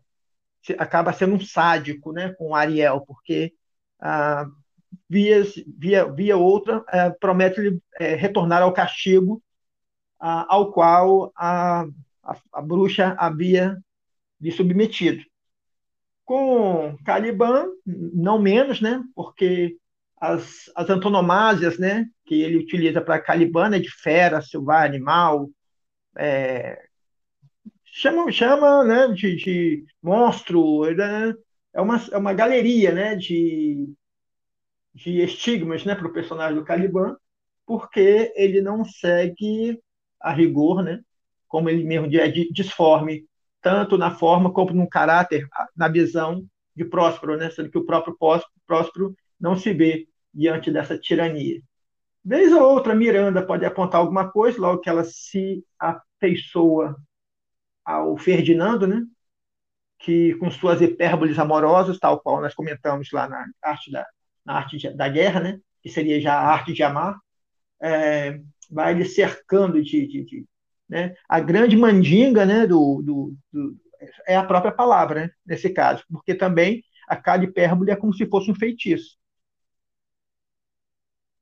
acaba 0.78 1.12
sendo 1.12 1.34
um 1.34 1.40
sádico 1.40 2.12
né, 2.12 2.34
com 2.34 2.54
Ariel, 2.54 3.00
porque 3.02 3.54
ah, 4.00 4.46
via, 5.08 5.42
via, 5.78 6.04
via 6.12 6.36
outra 6.36 6.84
eh, 6.92 7.10
promete 7.20 7.80
eh, 7.98 8.14
retornar 8.14 8.62
ao 8.62 8.72
castigo 8.72 9.42
ah, 10.20 10.46
ao 10.48 10.72
qual 10.72 11.32
a, 11.36 11.84
a, 12.22 12.36
a, 12.52 12.62
bruxa 12.62 13.14
havia 13.18 13.76
lhe 14.40 14.50
submetido. 14.50 15.22
Com 16.24 16.96
Caliban, 17.04 17.66
não 17.84 18.40
menos, 18.40 18.80
né, 18.80 19.02
porque 19.14 19.76
as, 20.18 20.70
as 20.74 20.88
antonomásias 20.88 21.78
né, 21.78 22.06
que 22.24 22.42
ele 22.42 22.56
utiliza 22.56 23.02
para 23.02 23.20
Caliban 23.20 23.74
é 23.76 23.78
de 23.78 23.90
fera, 23.90 24.40
selvagem, 24.40 24.96
animal, 24.96 25.50
é, 26.16 26.82
chama, 27.84 28.32
chama 28.32 28.84
né, 28.84 29.08
de, 29.08 29.36
de 29.36 29.84
monstro, 30.02 30.84
né? 30.94 31.34
é, 31.74 31.80
uma, 31.80 31.96
é 32.10 32.16
uma 32.16 32.32
galeria 32.32 32.92
né, 32.92 33.16
de, 33.16 33.92
de 34.94 35.20
estigmas 35.20 35.84
né, 35.84 35.94
para 35.94 36.06
o 36.06 36.12
personagem 36.12 36.56
do 36.56 36.64
Caliban, 36.64 37.16
porque 37.66 38.32
ele 38.36 38.60
não 38.60 38.84
segue 38.84 39.80
a 40.20 40.32
rigor, 40.32 40.82
né, 40.82 41.00
como 41.48 41.68
ele 41.68 41.84
mesmo 41.84 42.06
é 42.16 42.28
disforme, 42.28 43.26
tanto 43.60 43.98
na 43.98 44.10
forma 44.10 44.52
como 44.52 44.72
no 44.72 44.88
caráter, 44.88 45.46
na 45.76 45.88
visão 45.88 46.44
de 46.76 46.84
Próspero, 46.84 47.36
né, 47.36 47.50
sendo 47.50 47.70
que 47.70 47.78
o 47.78 47.84
próprio 47.84 48.16
Próspero 48.66 49.14
não 49.40 49.56
se 49.56 49.72
vê 49.72 50.06
diante 50.32 50.70
dessa 50.70 50.98
tirania. 50.98 51.60
Vez 52.24 52.52
ou 52.52 52.62
outra, 52.62 52.94
Miranda 52.94 53.44
pode 53.44 53.64
apontar 53.64 54.00
alguma 54.00 54.30
coisa, 54.30 54.60
logo 54.60 54.80
que 54.80 54.88
ela 54.88 55.04
se 55.04 55.64
afeiçoa 55.78 56.96
ao 57.84 58.16
Ferdinando, 58.16 58.86
né? 58.86 59.02
que 59.98 60.34
com 60.36 60.50
suas 60.50 60.80
hipérboles 60.82 61.38
amorosas, 61.38 61.98
tal 61.98 62.20
qual 62.20 62.40
nós 62.40 62.54
comentamos 62.54 63.10
lá 63.10 63.26
na 63.28 63.46
arte 63.62 63.90
da, 63.90 64.06
na 64.44 64.54
arte 64.54 64.90
da 64.90 65.08
guerra, 65.08 65.40
né? 65.40 65.60
que 65.82 65.90
seria 65.90 66.20
já 66.20 66.34
a 66.34 66.46
arte 66.46 66.72
de 66.72 66.82
amar, 66.82 67.18
é, 67.80 68.40
vai 68.70 68.94
lhe 68.94 69.04
cercando 69.04 69.82
de, 69.82 70.06
de, 70.06 70.24
de 70.24 70.46
né? 70.88 71.14
a 71.28 71.40
grande 71.40 71.76
mandinga 71.76 72.46
né? 72.46 72.66
do, 72.66 73.02
do, 73.02 73.36
do, 73.52 73.76
é 74.26 74.36
a 74.36 74.44
própria 74.44 74.72
palavra, 74.72 75.26
né? 75.26 75.30
nesse 75.44 75.70
caso, 75.70 76.04
porque 76.10 76.34
também 76.34 76.82
a 77.08 77.16
cada 77.16 77.44
hipérbole 77.44 77.90
é 77.90 77.96
como 77.96 78.14
se 78.14 78.26
fosse 78.26 78.50
um 78.50 78.54
feitiço. 78.54 79.18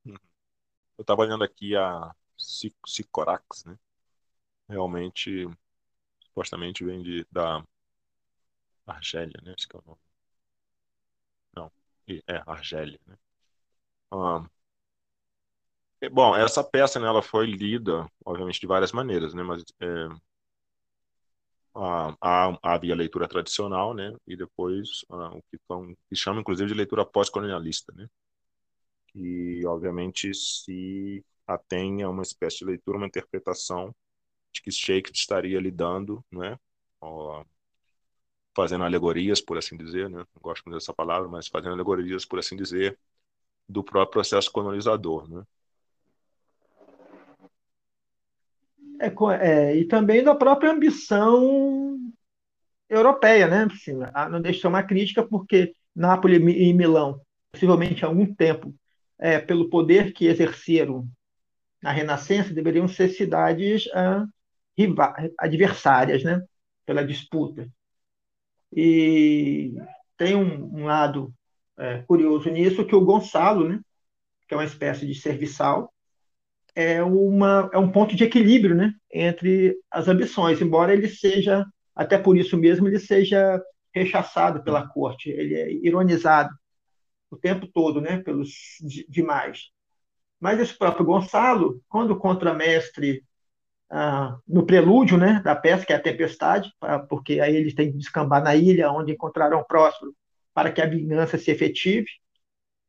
Eu 0.04 1.02
estava 1.02 1.22
olhando 1.22 1.44
aqui 1.44 1.74
a 1.76 2.14
Sicorax, 2.36 3.64
né? 3.64 3.76
Realmente 4.68 5.48
supostamente 6.20 6.84
vem 6.84 7.02
de, 7.02 7.26
da 7.30 7.64
Argélia, 8.86 9.40
né? 9.42 9.54
Esse 9.56 9.66
é 9.74 9.78
o 9.78 9.82
nome. 9.84 10.11
Não, 12.26 12.34
é 12.36 12.42
Argélia, 12.46 12.98
né? 13.06 13.16
Ah, 14.10 14.46
bom, 16.12 16.34
essa 16.36 16.62
peça, 16.64 16.98
né, 17.00 17.06
ela 17.06 17.22
foi 17.22 17.46
lida, 17.46 18.06
obviamente, 18.24 18.60
de 18.60 18.66
várias 18.66 18.92
maneiras, 18.92 19.34
né? 19.34 19.42
Mas 19.42 19.62
é, 19.80 20.08
a, 22.20 22.58
havia 22.62 22.94
leitura 22.94 23.28
tradicional, 23.28 23.94
né? 23.94 24.14
E 24.26 24.36
depois 24.36 25.04
o 25.08 25.42
que, 25.50 25.58
que 26.10 26.16
chama, 26.16 26.40
inclusive, 26.40 26.68
de 26.68 26.74
leitura 26.74 27.04
pós-colonialista, 27.04 27.92
né? 27.94 28.08
Que, 29.08 29.64
obviamente, 29.66 30.32
se 30.34 31.24
atém 31.46 32.02
a 32.02 32.08
uma 32.08 32.22
espécie 32.22 32.58
de 32.58 32.64
leitura, 32.64 32.96
uma 32.96 33.06
interpretação 33.06 33.94
de 34.52 34.62
que 34.62 34.70
Shakespeare 34.72 35.14
estaria 35.16 35.60
lidando, 35.60 36.24
né, 36.32 36.58
fazendo 38.54 38.84
alegorias, 38.84 39.40
por 39.40 39.58
assim 39.58 39.76
dizer, 39.76 40.08
né, 40.10 40.18
não 40.18 40.42
gosto 40.42 40.64
muito 40.64 40.78
dessa 40.78 40.92
palavra, 40.92 41.28
mas 41.28 41.48
fazendo 41.48 41.72
alegorias, 41.72 42.24
por 42.24 42.38
assim 42.38 42.56
dizer, 42.56 42.98
do 43.68 43.82
próprio 43.82 44.12
processo 44.12 44.50
colonizador, 44.52 45.28
né. 45.28 45.42
É, 49.00 49.12
é, 49.40 49.76
e 49.76 49.84
também 49.84 50.22
da 50.22 50.32
própria 50.32 50.70
ambição 50.70 51.98
europeia, 52.88 53.48
né? 53.48 53.66
Assim, 53.72 53.94
não 54.30 54.40
deixa 54.40 54.56
de 54.56 54.62
ser 54.62 54.68
uma 54.68 54.82
crítica, 54.82 55.26
porque 55.26 55.74
Nápoles 55.94 56.38
e 56.40 56.72
Milão, 56.72 57.20
possivelmente 57.50 58.04
há 58.04 58.08
algum 58.08 58.32
tempo, 58.32 58.72
é, 59.18 59.40
pelo 59.40 59.68
poder 59.68 60.12
que 60.12 60.26
exerceram 60.26 61.08
na 61.82 61.90
Renascença, 61.90 62.54
deveriam 62.54 62.86
ser 62.86 63.08
cidades 63.08 63.88
ah, 63.92 64.24
adversárias, 65.36 66.22
né? 66.22 66.40
Pela 66.86 67.04
disputa. 67.04 67.68
E 68.74 69.74
tem 70.16 70.34
um, 70.34 70.80
um 70.80 70.84
lado 70.84 71.32
é, 71.78 71.98
curioso 72.02 72.50
nisso 72.50 72.86
que 72.86 72.94
o 72.94 73.04
Gonçalo, 73.04 73.68
né? 73.68 73.80
Que 74.48 74.54
é 74.54 74.56
uma 74.56 74.64
espécie 74.64 75.06
de 75.06 75.14
serviçal, 75.14 75.92
é, 76.74 77.02
uma, 77.02 77.70
é 77.72 77.78
um 77.78 77.90
ponto 77.90 78.16
de 78.16 78.24
equilíbrio 78.24 78.74
né, 78.74 78.94
entre 79.12 79.76
as 79.90 80.08
ambições, 80.08 80.60
embora 80.60 80.92
ele 80.92 81.08
seja, 81.08 81.64
até 81.94 82.18
por 82.18 82.36
isso 82.36 82.56
mesmo, 82.56 82.88
ele 82.88 82.98
seja 82.98 83.62
rechaçado 83.94 84.62
pela 84.64 84.88
corte, 84.88 85.28
ele 85.30 85.54
é 85.54 85.72
ironizado 85.86 86.50
o 87.30 87.36
tempo 87.36 87.66
todo 87.66 88.00
né, 88.00 88.18
pelos 88.18 88.50
demais. 89.08 89.70
Mas 90.40 90.60
esse 90.60 90.76
próprio 90.76 91.06
Gonçalo, 91.06 91.80
quando 91.88 92.12
o 92.12 92.18
contramestre, 92.18 93.24
ah, 93.94 94.38
no 94.48 94.64
prelúdio 94.64 95.18
né, 95.18 95.42
da 95.44 95.54
peça, 95.54 95.84
que 95.84 95.92
é 95.92 95.96
a 95.96 96.00
tempestade, 96.00 96.72
porque 97.10 97.40
aí 97.40 97.54
eles 97.54 97.74
têm 97.74 97.92
que 97.92 97.98
descambar 97.98 98.42
na 98.42 98.56
ilha 98.56 98.90
onde 98.90 99.12
encontrarão 99.12 99.62
Próspero 99.62 100.14
para 100.54 100.72
que 100.72 100.80
a 100.80 100.86
vingança 100.86 101.36
se 101.36 101.50
efetive, 101.50 102.06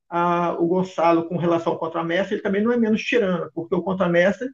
ah, 0.10 0.56
o 0.60 0.68
Gonçalo, 0.68 1.28
com 1.28 1.38
relação 1.38 1.74
ao 1.74 1.80
contramestre, 1.80 2.36
ele 2.36 2.42
também 2.42 2.62
não 2.64 2.72
é 2.72 2.78
menos 2.78 3.02
tirano, 3.02 3.52
porque 3.54 3.76
o 3.76 3.82
contramestre, 3.82 4.50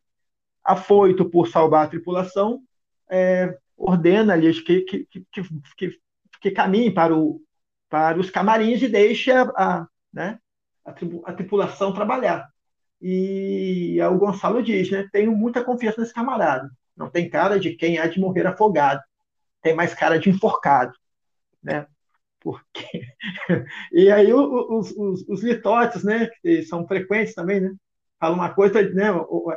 afoito 0.63 1.29
por 1.29 1.48
salvar 1.48 1.86
a 1.86 1.89
tripulação, 1.89 2.62
é, 3.10 3.56
ordena-lhes 3.77 4.60
que, 4.60 4.82
que, 4.82 5.06
que, 5.06 5.25
que, 5.77 6.00
que 6.41 6.51
caminhem 6.51 6.94
para, 6.94 7.15
o, 7.15 7.41
para 7.89 8.20
os 8.20 8.32
camarins 8.32 8.82
e 8.82 8.88
deixe 8.88 9.32
a, 9.32 9.44
a, 9.56 9.88
né, 10.12 10.39
a 10.86 11.34
tripulação 11.34 11.94
trabalhar. 11.94 12.50
E 13.01 13.98
o 14.01 14.18
Gonçalo 14.18 14.62
diz, 14.62 14.91
né? 14.91 15.08
Tenho 15.12 15.32
muita 15.36 15.63
confiança 15.63 16.01
nesse 16.01 16.13
camarada. 16.13 16.70
Não 16.96 17.10
tem 17.10 17.29
cara 17.29 17.60
de 17.60 17.75
quem 17.75 17.98
há 17.98 18.08
de 18.08 18.20
morrer 18.20 18.46
afogado. 18.46 19.01
Tem 19.62 19.74
mais 19.74 19.94
cara 19.94 20.20
de 20.20 20.29
enforcado, 20.29 20.94
né? 21.63 21.88
Porque... 22.39 23.01
e 23.91 24.12
aí 24.12 24.34
os, 24.34 24.91
os, 24.91 25.27
os 25.29 25.44
litotes, 25.44 26.03
né? 26.03 26.29
Que 26.41 26.63
são 26.63 26.88
frequentes 26.88 27.34
também, 27.34 27.62
né? 27.62 27.74
Falam 28.20 28.38
uma 28.38 28.53
coisa, 28.53 28.82
né? 28.89 29.08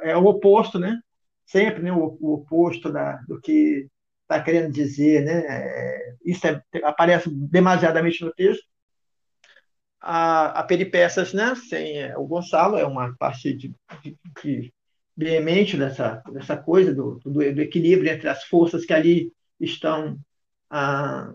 É 0.03 0.17
o 0.17 0.27
oposto, 0.27 0.79
né? 0.79 1.01
Sempre, 1.45 1.83
né? 1.83 1.93
O, 1.93 2.17
o 2.21 2.35
oposto 2.35 2.93
da, 2.93 3.17
do 3.29 3.41
que 3.41 3.89
está 4.23 4.43
querendo 4.43 4.73
dizer, 4.73 5.25
né? 5.25 5.45
É, 5.47 6.15
isso 6.25 6.47
é, 6.47 6.63
aparece 6.85 7.29
demasiadamente 7.31 8.25
no 8.25 8.33
texto 8.33 8.72
a, 10.03 10.61
a 10.61 10.63
peripécias, 10.65 11.33
né, 11.33 11.55
sem 11.55 11.99
é, 11.99 12.19
o 12.19 12.27
Gonçalo, 12.27 12.77
é 12.77 12.85
uma 12.85 13.15
parte 13.17 13.55
de, 13.55 13.73
de, 14.03 14.19
de 14.43 14.75
veemente 15.17 15.77
dessa, 15.77 16.23
dessa 16.33 16.57
coisa 16.57 16.93
do, 16.93 17.21
do, 17.21 17.31
do, 17.31 17.43
equilíbrio 17.43 18.11
entre 18.11 18.29
as 18.29 18.43
forças 18.45 18.85
que 18.85 18.93
ali 18.93 19.33
estão 19.61 20.19
ah, 20.69 21.33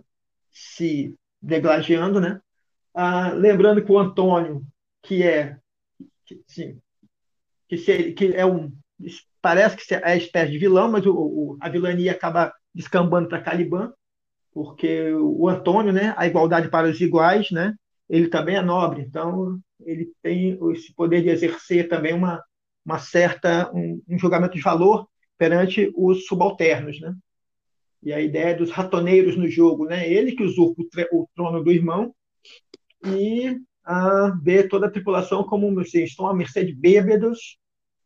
se 0.51 1.15
deglageando, 1.41 2.19
né? 2.19 2.41
Ah, 2.93 3.31
lembrando 3.31 3.83
que 3.83 3.91
o 3.91 3.99
Antônio, 3.99 4.63
que 5.01 5.23
é 5.23 5.57
que, 6.25 6.41
sim, 6.47 6.81
que, 7.69 7.77
se, 7.77 8.11
que 8.11 8.35
é 8.35 8.45
um 8.45 8.71
parece 9.41 9.77
que 9.77 9.93
é 9.93 10.17
espécie 10.17 10.51
de 10.51 10.57
vilão, 10.57 10.91
mas 10.91 11.05
o, 11.05 11.13
o, 11.13 11.57
a 11.61 11.69
vilania 11.69 12.11
acaba 12.11 12.51
descambando 12.73 13.29
para 13.29 13.41
Caliban, 13.41 13.93
porque 14.51 15.13
o 15.13 15.47
Antônio, 15.47 15.93
né, 15.93 16.13
a 16.17 16.27
igualdade 16.27 16.69
para 16.69 16.89
os 16.89 16.99
iguais, 16.99 17.51
né, 17.51 17.73
ele 18.09 18.29
também 18.29 18.55
é 18.55 18.61
nobre, 18.61 19.01
então 19.01 19.59
ele 19.81 20.11
tem 20.21 20.57
esse 20.71 20.93
poder 20.93 21.21
de 21.21 21.29
exercer 21.29 21.87
também 21.87 22.13
uma, 22.13 22.43
uma 22.85 22.99
certa 22.99 23.71
um, 23.73 24.01
um 24.07 24.17
julgamento 24.17 24.55
de 24.55 24.61
valor 24.61 25.07
perante 25.37 25.91
os 25.95 26.25
subalternos, 26.25 26.99
né? 26.99 27.13
E 28.01 28.13
a 28.13 28.21
ideia 28.21 28.55
dos 28.55 28.71
ratoneiros 28.71 29.35
no 29.35 29.49
jogo, 29.49 29.85
né? 29.85 30.09
Ele 30.09 30.31
que 30.31 30.43
usurpa 30.43 30.81
o, 31.11 31.27
trono 31.35 31.63
do 31.63 31.71
irmão 31.71 32.13
e 33.05 33.57
a 33.83 34.33
vê 34.41 34.67
toda 34.67 34.87
a 34.87 34.91
tripulação 34.91 35.43
como 35.43 35.79
assim, 35.79 36.03
estão 36.03 36.27
à 36.27 36.33
mercê 36.33 36.63
de 36.63 36.73
bêbados 36.73 37.57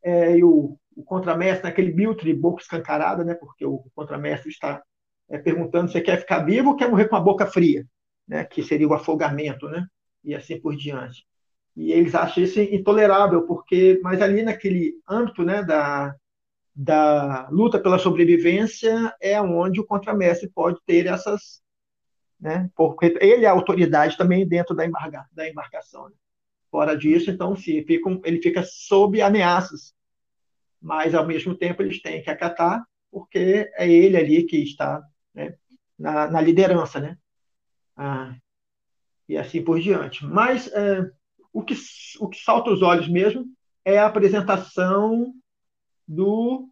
é, 0.03 0.37
e 0.37 0.43
o, 0.43 0.77
o 0.95 1.03
contramestre 1.03 1.63
naquele 1.63 1.91
biltre 1.91 2.33
boca 2.33 2.61
escancarada, 2.61 3.23
né? 3.23 3.35
Porque 3.35 3.65
o 3.65 3.83
contramestre 3.93 4.49
está 4.49 4.81
é, 5.29 5.37
perguntando 5.37 5.91
se 5.91 6.01
quer 6.01 6.19
ficar 6.19 6.39
vivo 6.39 6.69
ou 6.69 6.75
quer 6.75 6.89
morrer 6.89 7.07
com 7.07 7.15
a 7.15 7.21
boca 7.21 7.45
fria 7.45 7.85
né, 8.31 8.45
que 8.45 8.63
seria 8.63 8.87
o 8.87 8.93
afogamento, 8.93 9.67
né, 9.67 9.85
e 10.23 10.33
assim 10.33 10.57
por 10.57 10.73
diante. 10.73 11.27
E 11.75 11.91
eles 11.91 12.15
acham 12.15 12.41
isso 12.41 12.61
intolerável, 12.61 13.45
porque, 13.45 13.99
mas 14.01 14.21
ali 14.21 14.41
naquele 14.41 14.93
âmbito 15.07 15.43
né, 15.43 15.61
da, 15.61 16.15
da 16.73 17.49
luta 17.49 17.77
pela 17.77 17.99
sobrevivência 17.99 19.13
é 19.19 19.39
onde 19.41 19.81
o 19.81 19.85
contramestre 19.85 20.49
pode 20.49 20.79
ter 20.85 21.07
essas, 21.07 21.61
né, 22.39 22.69
porque 22.73 23.17
ele 23.19 23.43
é 23.43 23.49
a 23.49 23.51
autoridade 23.51 24.15
também 24.15 24.47
dentro 24.47 24.73
da, 24.73 24.85
embarca, 24.85 25.25
da 25.33 25.49
embarcação. 25.49 26.07
Né? 26.07 26.15
Fora 26.71 26.95
disso, 26.95 27.29
então, 27.29 27.53
se 27.53 27.83
fica, 27.83 28.09
ele 28.23 28.41
fica 28.41 28.63
sob 28.63 29.21
ameaças, 29.21 29.93
mas 30.81 31.13
ao 31.13 31.27
mesmo 31.27 31.53
tempo 31.53 31.81
eles 31.81 32.01
têm 32.01 32.23
que 32.23 32.29
acatar, 32.29 32.81
porque 33.11 33.69
é 33.75 33.91
ele 33.91 34.15
ali 34.15 34.43
que 34.43 34.63
está 34.63 35.03
né, 35.33 35.53
na, 35.99 36.31
na 36.31 36.39
liderança, 36.39 36.97
né? 36.97 37.17
Ah, 38.03 38.35
e 39.29 39.37
assim 39.37 39.63
por 39.63 39.79
diante. 39.79 40.25
Mas 40.25 40.67
é, 40.73 41.07
o, 41.53 41.63
que, 41.63 41.75
o 42.19 42.27
que 42.27 42.39
salta 42.39 42.71
os 42.71 42.81
olhos 42.81 43.07
mesmo 43.07 43.45
é 43.85 43.99
a 43.99 44.07
apresentação 44.07 45.31
do. 46.07 46.67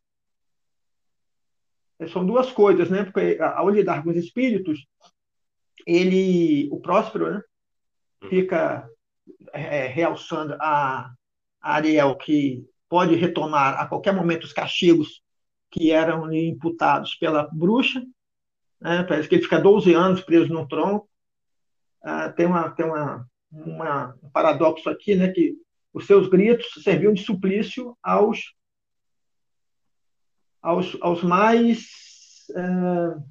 São 2.11 2.25
duas 2.25 2.51
coisas, 2.51 2.89
né? 2.89 3.03
Porque 3.03 3.37
ao 3.41 3.69
lidar 3.69 4.03
com 4.03 4.09
os 4.09 4.15
espíritos, 4.15 4.87
ele, 5.85 6.67
o 6.71 6.79
Próspero, 6.79 7.31
né? 7.31 7.41
fica 8.27 8.89
é, 9.53 9.85
realçando 9.85 10.55
a, 10.59 11.11
a 11.61 11.73
Ariel 11.75 12.15
que 12.15 12.65
pode 12.87 13.15
retomar 13.15 13.79
a 13.79 13.85
qualquer 13.85 14.13
momento 14.13 14.45
os 14.45 14.53
castigos 14.53 15.21
que 15.69 15.91
eram 15.91 16.31
imputados 16.33 17.13
pela 17.15 17.47
bruxa. 17.51 18.01
Né? 18.79 19.03
Parece 19.03 19.27
que 19.27 19.35
ele 19.35 19.43
fica 19.43 19.59
12 19.59 19.93
anos 19.93 20.21
preso 20.21 20.51
num 20.53 20.67
tronco. 20.67 21.08
Ah, 22.01 22.29
tem, 22.29 22.45
uma, 22.45 22.69
tem 22.71 22.85
uma, 22.85 23.27
uma, 23.51 24.15
um 24.23 24.29
paradoxo 24.29 24.89
aqui, 24.89 25.15
né, 25.15 25.29
que 25.31 25.55
os 25.93 26.05
seus 26.05 26.27
gritos 26.27 26.67
serviam 26.83 27.13
de 27.13 27.23
suplício 27.23 27.97
aos, 28.01 28.53
aos, 30.61 30.97
aos 31.01 31.23
mais. 31.23 31.87
Uh, 32.51 33.21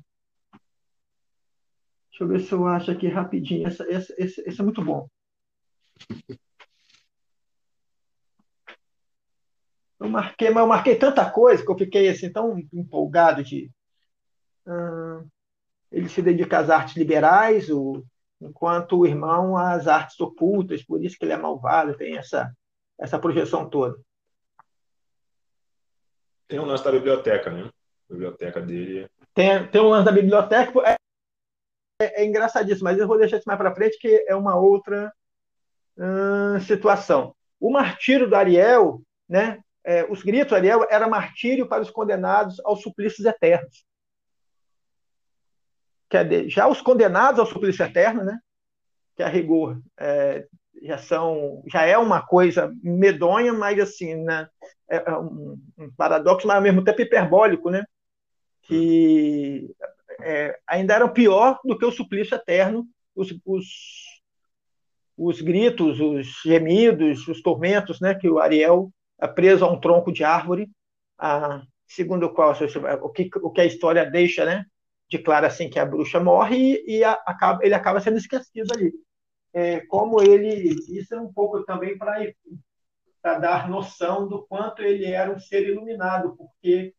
deixa 2.10 2.24
eu 2.24 2.28
ver 2.28 2.40
se 2.40 2.52
eu 2.52 2.66
acho 2.66 2.90
aqui 2.90 3.08
rapidinho. 3.08 3.66
Essa, 3.66 3.84
essa, 3.90 4.14
esse, 4.18 4.60
é 4.60 4.62
muito 4.62 4.84
bom. 4.84 5.08
Eu 10.00 10.08
marquei, 10.08 10.50
mas 10.50 10.62
eu 10.62 10.68
marquei 10.68 10.96
tanta 10.96 11.28
coisa 11.28 11.64
que 11.64 11.70
eu 11.70 11.78
fiquei 11.78 12.08
assim 12.08 12.30
tão 12.30 12.58
empolgado 12.72 13.42
de. 13.42 13.70
Uh, 14.66 15.26
ele 15.90 16.08
se 16.08 16.20
dedica 16.20 16.58
às 16.58 16.70
artes 16.70 16.96
liberais, 16.96 17.70
o, 17.70 18.04
enquanto 18.40 18.98
o 18.98 19.06
irmão 19.06 19.56
às 19.56 19.86
artes 19.86 20.18
ocultas, 20.20 20.82
por 20.82 21.02
isso 21.02 21.16
que 21.18 21.24
ele 21.24 21.32
é 21.32 21.36
malvado, 21.36 21.96
tem 21.96 22.16
essa, 22.16 22.52
essa 22.98 23.18
projeção 23.18 23.68
toda. 23.68 23.98
Tem 26.46 26.58
um 26.58 26.64
lance 26.64 26.84
da 26.84 26.92
biblioteca, 26.92 27.50
né? 27.50 27.68
A 28.08 28.12
biblioteca 28.12 28.60
dele. 28.60 29.08
Tem, 29.34 29.66
tem 29.68 29.80
um 29.80 29.88
lance 29.88 30.06
da 30.06 30.12
biblioteca, 30.12 30.72
é, 30.88 30.96
é, 32.00 32.22
é 32.22 32.24
engraçadíssimo, 32.24 32.84
mas 32.84 32.98
eu 32.98 33.06
vou 33.06 33.18
deixar 33.18 33.36
isso 33.36 33.46
mais 33.46 33.58
para 33.58 33.74
frente, 33.74 33.98
que 33.98 34.24
é 34.26 34.34
uma 34.34 34.56
outra 34.56 35.12
hum, 35.96 36.60
situação. 36.60 37.34
O 37.60 37.70
martírio 37.70 38.28
do 38.28 38.36
Ariel, 38.36 39.02
né? 39.28 39.60
É, 39.84 40.04
os 40.10 40.22
gritos 40.22 40.48
do 40.48 40.54
Ariel 40.54 40.86
era 40.90 41.08
martírio 41.08 41.66
para 41.66 41.82
os 41.82 41.90
condenados 41.90 42.60
aos 42.64 42.82
suplícios 42.82 43.26
eternos 43.26 43.87
que 46.08 46.48
já 46.48 46.66
os 46.66 46.80
condenados 46.80 47.38
ao 47.38 47.46
suplício 47.46 47.84
eterno, 47.84 48.24
né, 48.24 48.38
que 49.16 49.22
a 49.22 49.28
rigor 49.28 49.80
é, 49.98 50.46
já 50.82 50.98
são 50.98 51.62
já 51.70 51.84
é 51.84 51.98
uma 51.98 52.24
coisa 52.24 52.72
medonha, 52.82 53.52
mas 53.52 53.78
assim, 53.78 54.14
né, 54.14 54.48
é, 54.88 54.96
é 54.96 55.18
um, 55.18 55.60
um, 55.76 55.90
paradoxo, 55.96 56.46
mas 56.46 56.56
ao 56.56 56.62
mesmo 56.62 56.82
tempo 56.82 57.02
hiperbólico, 57.02 57.70
né, 57.70 57.84
que 58.62 59.70
é, 60.20 60.58
ainda 60.66 60.94
era 60.94 61.08
pior 61.08 61.58
do 61.64 61.76
que 61.76 61.84
o 61.84 61.92
suplício 61.92 62.34
eterno, 62.34 62.86
os, 63.14 63.34
os, 63.44 63.66
os 65.16 65.40
gritos, 65.40 66.00
os 66.00 66.26
gemidos, 66.44 67.26
os 67.28 67.42
tormentos, 67.42 68.00
né, 68.00 68.14
que 68.14 68.28
o 68.28 68.38
Ariel 68.38 68.90
é 69.20 69.26
preso 69.26 69.64
a 69.64 69.70
um 69.70 69.80
tronco 69.80 70.12
de 70.12 70.24
árvore, 70.24 70.70
a, 71.18 71.62
segundo 71.86 72.26
o 72.26 72.32
qual 72.32 72.54
o 73.02 73.10
que, 73.10 73.28
o 73.42 73.50
que 73.50 73.60
a 73.60 73.66
história 73.66 74.08
deixa, 74.08 74.44
né, 74.44 74.64
declara 75.10 75.46
assim 75.46 75.68
que 75.70 75.78
a 75.78 75.86
bruxa 75.86 76.20
morre 76.20 76.56
e, 76.56 76.98
e 76.98 77.04
a, 77.04 77.12
acaba, 77.26 77.64
ele 77.64 77.74
acaba 77.74 78.00
sendo 78.00 78.18
esquecido 78.18 78.72
ali. 78.74 78.92
É, 79.52 79.80
como 79.86 80.22
ele, 80.22 80.76
isso 80.88 81.14
é 81.14 81.20
um 81.20 81.32
pouco 81.32 81.64
também 81.64 81.96
para 81.98 83.38
dar 83.38 83.68
noção 83.68 84.28
do 84.28 84.46
quanto 84.46 84.82
ele 84.82 85.06
era 85.06 85.32
um 85.32 85.38
ser 85.38 85.66
iluminado, 85.68 86.36
porque 86.36 86.94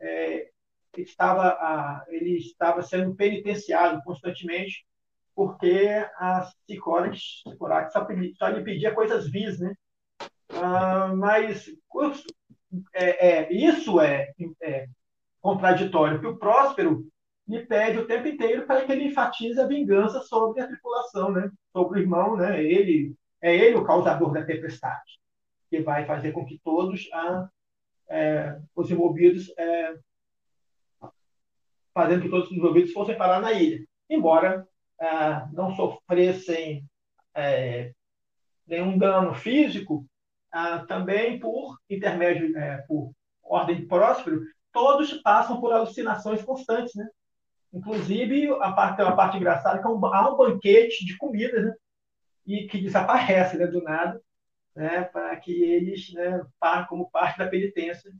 é, 0.00 0.50
estava 0.96 1.48
a, 1.48 2.04
ele 2.08 2.36
estava 2.38 2.82
sendo 2.82 3.14
penitenciado 3.14 4.02
constantemente, 4.04 4.86
porque 5.34 5.88
a 6.16 6.50
Sicorax, 6.66 7.42
só, 7.92 8.06
só 8.36 8.48
lhe 8.48 8.64
pedia 8.64 8.94
coisas 8.94 9.30
vis, 9.30 9.58
né? 9.58 9.72
Ah, 10.50 11.12
mas 11.14 11.70
é, 12.92 13.28
é, 13.28 13.52
isso 13.52 14.00
é, 14.00 14.32
é 14.62 14.86
contraditório, 15.40 16.20
que 16.20 16.26
o 16.26 16.36
Próspero 16.36 17.06
lhe 17.48 17.64
pede 17.64 17.98
o 17.98 18.06
tempo 18.06 18.28
inteiro 18.28 18.66
para 18.66 18.84
que 18.84 18.92
ele 18.92 19.06
enfatize 19.06 19.58
a 19.58 19.66
vingança 19.66 20.20
sobre 20.20 20.60
a 20.60 20.66
tripulação, 20.66 21.32
né? 21.32 21.50
sobre 21.72 21.98
o 21.98 22.02
irmão, 22.02 22.36
né? 22.36 22.62
ele 22.62 23.14
é 23.40 23.54
ele 23.56 23.76
o 23.76 23.84
causador 23.84 24.32
da 24.32 24.44
tempestade, 24.44 25.18
que 25.70 25.80
vai 25.80 26.04
fazer 26.04 26.32
com 26.32 26.44
que 26.44 26.60
todos 26.62 27.08
ah, 27.12 27.48
é, 28.08 28.58
os 28.74 28.90
envolvidos, 28.90 29.50
é, 29.56 29.94
fazendo 31.94 32.22
que 32.22 32.28
todos 32.28 32.50
os 32.50 32.56
envolvidos 32.56 32.92
fossem 32.92 33.16
parar 33.16 33.40
na 33.40 33.52
ilha, 33.52 33.82
embora 34.10 34.66
ah, 35.00 35.48
não 35.52 35.74
sofressem 35.74 36.84
é, 37.34 37.92
nenhum 38.66 38.98
dano 38.98 39.34
físico, 39.34 40.04
ah, 40.52 40.84
também 40.86 41.38
por 41.38 41.78
intermédio, 41.88 42.56
é, 42.58 42.78
por 42.88 43.12
ordem 43.42 43.76
de 43.76 43.86
próspero, 43.86 44.42
todos 44.72 45.12
passam 45.22 45.60
por 45.60 45.72
alucinações 45.72 46.42
constantes, 46.42 46.94
né? 46.94 47.06
Inclusive, 47.72 48.50
a 48.60 48.72
parte, 48.72 49.02
a 49.02 49.12
parte 49.12 49.36
engraçada 49.36 49.78
é 49.78 49.80
que 49.80 49.86
há 49.86 49.90
um, 49.90 50.06
há 50.06 50.32
um 50.32 50.36
banquete 50.36 51.04
de 51.04 51.16
comida, 51.16 51.60
né? 51.60 51.74
E 52.46 52.66
que 52.66 52.80
desaparece 52.80 53.58
né, 53.58 53.66
do 53.66 53.82
nada, 53.82 54.20
né, 54.74 55.02
para 55.04 55.36
que 55.36 55.52
eles, 55.52 56.12
né, 56.14 56.42
como 56.88 57.10
parte 57.10 57.38
da 57.38 57.46
penitência, 57.46 58.10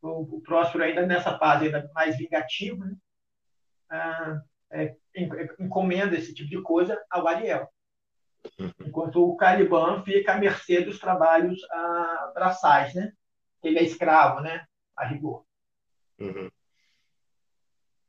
o, 0.00 0.36
o 0.36 0.40
Próspero 0.40 0.84
ainda 0.84 1.04
nessa 1.04 1.36
fase 1.38 1.66
ainda 1.66 1.90
mais 1.94 2.16
vingativa, 2.16 2.84
né, 2.86 2.96
ah, 3.90 4.40
é, 4.70 4.96
encomenda 5.58 6.16
esse 6.16 6.34
tipo 6.34 6.48
de 6.48 6.62
coisa 6.62 6.98
ao 7.10 7.28
Ariel. 7.28 7.68
Enquanto 8.80 9.22
o 9.22 9.36
Caliban 9.36 10.02
fica 10.04 10.34
à 10.34 10.38
mercê 10.38 10.80
dos 10.80 10.98
trabalhos 10.98 11.58
ah, 11.70 12.32
braçais, 12.34 12.94
né? 12.94 13.12
Ele 13.62 13.78
é 13.78 13.82
escravo, 13.82 14.40
né? 14.40 14.64
A 14.96 15.06
rigor. 15.06 15.44
Uhum. 16.18 16.48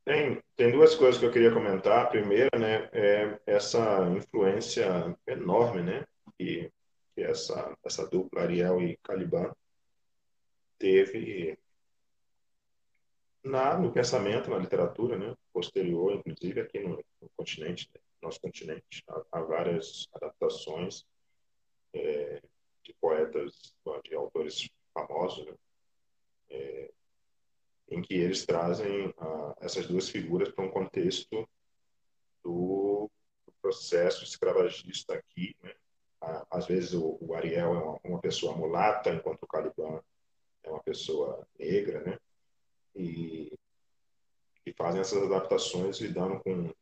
Tem, 0.04 0.42
tem 0.58 0.72
duas 0.72 0.96
coisas 0.96 1.20
que 1.20 1.24
eu 1.24 1.30
queria 1.30 1.54
comentar. 1.54 2.02
A 2.02 2.10
primeira, 2.10 2.58
né, 2.58 2.90
é 2.92 3.40
essa 3.46 3.78
influência 4.10 5.16
enorme, 5.24 5.82
né, 5.82 6.04
que, 6.36 6.68
que 7.14 7.22
essa, 7.22 7.78
essa 7.84 8.04
dupla 8.08 8.42
Ariel 8.42 8.82
e 8.82 8.96
Caliban 8.96 9.54
teve 10.76 11.56
na, 13.44 13.78
no 13.78 13.92
pensamento, 13.92 14.50
na 14.50 14.58
literatura, 14.58 15.16
né, 15.16 15.32
posterior, 15.52 16.12
inclusive 16.12 16.60
aqui 16.60 16.80
no, 16.80 16.96
no 17.22 17.30
continente, 17.36 17.88
né, 17.94 18.00
nosso 18.20 18.40
continente. 18.40 19.04
Há, 19.08 19.22
há 19.30 19.40
várias 19.42 20.08
adaptações 20.12 21.06
é, 21.94 22.42
de 22.82 22.92
poetas, 23.00 23.72
de 24.02 24.12
autores 24.16 24.68
famosos, 24.92 25.46
né, 25.46 25.54
em 27.90 28.02
que 28.02 28.14
eles 28.14 28.44
trazem 28.44 29.14
ah, 29.18 29.54
essas 29.60 29.86
duas 29.86 30.08
figuras 30.08 30.50
para 30.50 30.64
um 30.64 30.70
contexto 30.70 31.48
do, 32.42 33.10
do 33.46 33.52
processo 33.60 34.24
escravagista 34.24 35.14
aqui. 35.14 35.56
Né? 35.62 35.74
Ah, 36.20 36.46
às 36.50 36.66
vezes 36.66 36.94
o, 36.94 37.18
o 37.20 37.34
Ariel 37.34 37.74
é 37.74 37.78
uma, 37.78 38.00
uma, 38.04 38.20
pessoa 38.20 38.56
mulata, 38.56 39.10
enquanto 39.10 39.42
o 39.42 39.46
Caliban 39.46 40.02
é 40.64 40.70
uma 40.70 40.82
pessoa 40.82 41.46
negra, 41.58 42.02
né? 42.02 42.18
E, 42.94 43.52
e 44.66 44.72
fazem 44.72 45.00
essas 45.00 45.22
adaptações 45.22 46.00
lidando 46.00 46.40
com 46.40 46.72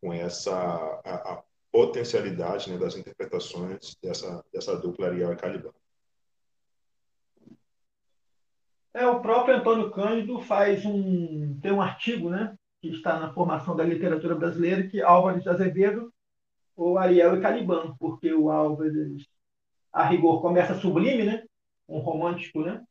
com 0.00 0.12
essa 0.12 0.54
a, 1.02 1.32
a 1.32 1.44
potencialidade 1.72 2.70
né, 2.70 2.76
das 2.76 2.94
interpretações 2.94 3.96
dessa 4.02 4.44
dessa 4.52 4.76
dupla 4.76 5.08
Ariel 5.08 5.32
e 5.32 5.36
Caliban. 5.36 5.72
É, 8.94 9.04
o 9.08 9.20
próprio 9.20 9.56
Antônio 9.56 9.90
Cândido 9.90 10.38
faz 10.38 10.86
um, 10.86 11.58
tem 11.60 11.72
um 11.72 11.82
artigo, 11.82 12.30
né, 12.30 12.56
que 12.80 12.88
está 12.90 13.18
na 13.18 13.32
formação 13.34 13.74
da 13.74 13.82
literatura 13.82 14.36
brasileira, 14.36 14.86
que 14.86 15.02
Álvares 15.02 15.42
de 15.42 15.48
Azevedo, 15.48 16.12
ou 16.76 16.96
Ariel 16.96 17.36
e 17.36 17.40
Caliban, 17.40 17.96
porque 17.98 18.32
o 18.32 18.50
Álvares, 18.50 19.26
a 19.92 20.04
rigor, 20.04 20.40
começa 20.40 20.78
sublime, 20.78 21.24
né, 21.24 21.42
um 21.88 21.98
romântico, 21.98 22.60
né, 22.60 22.84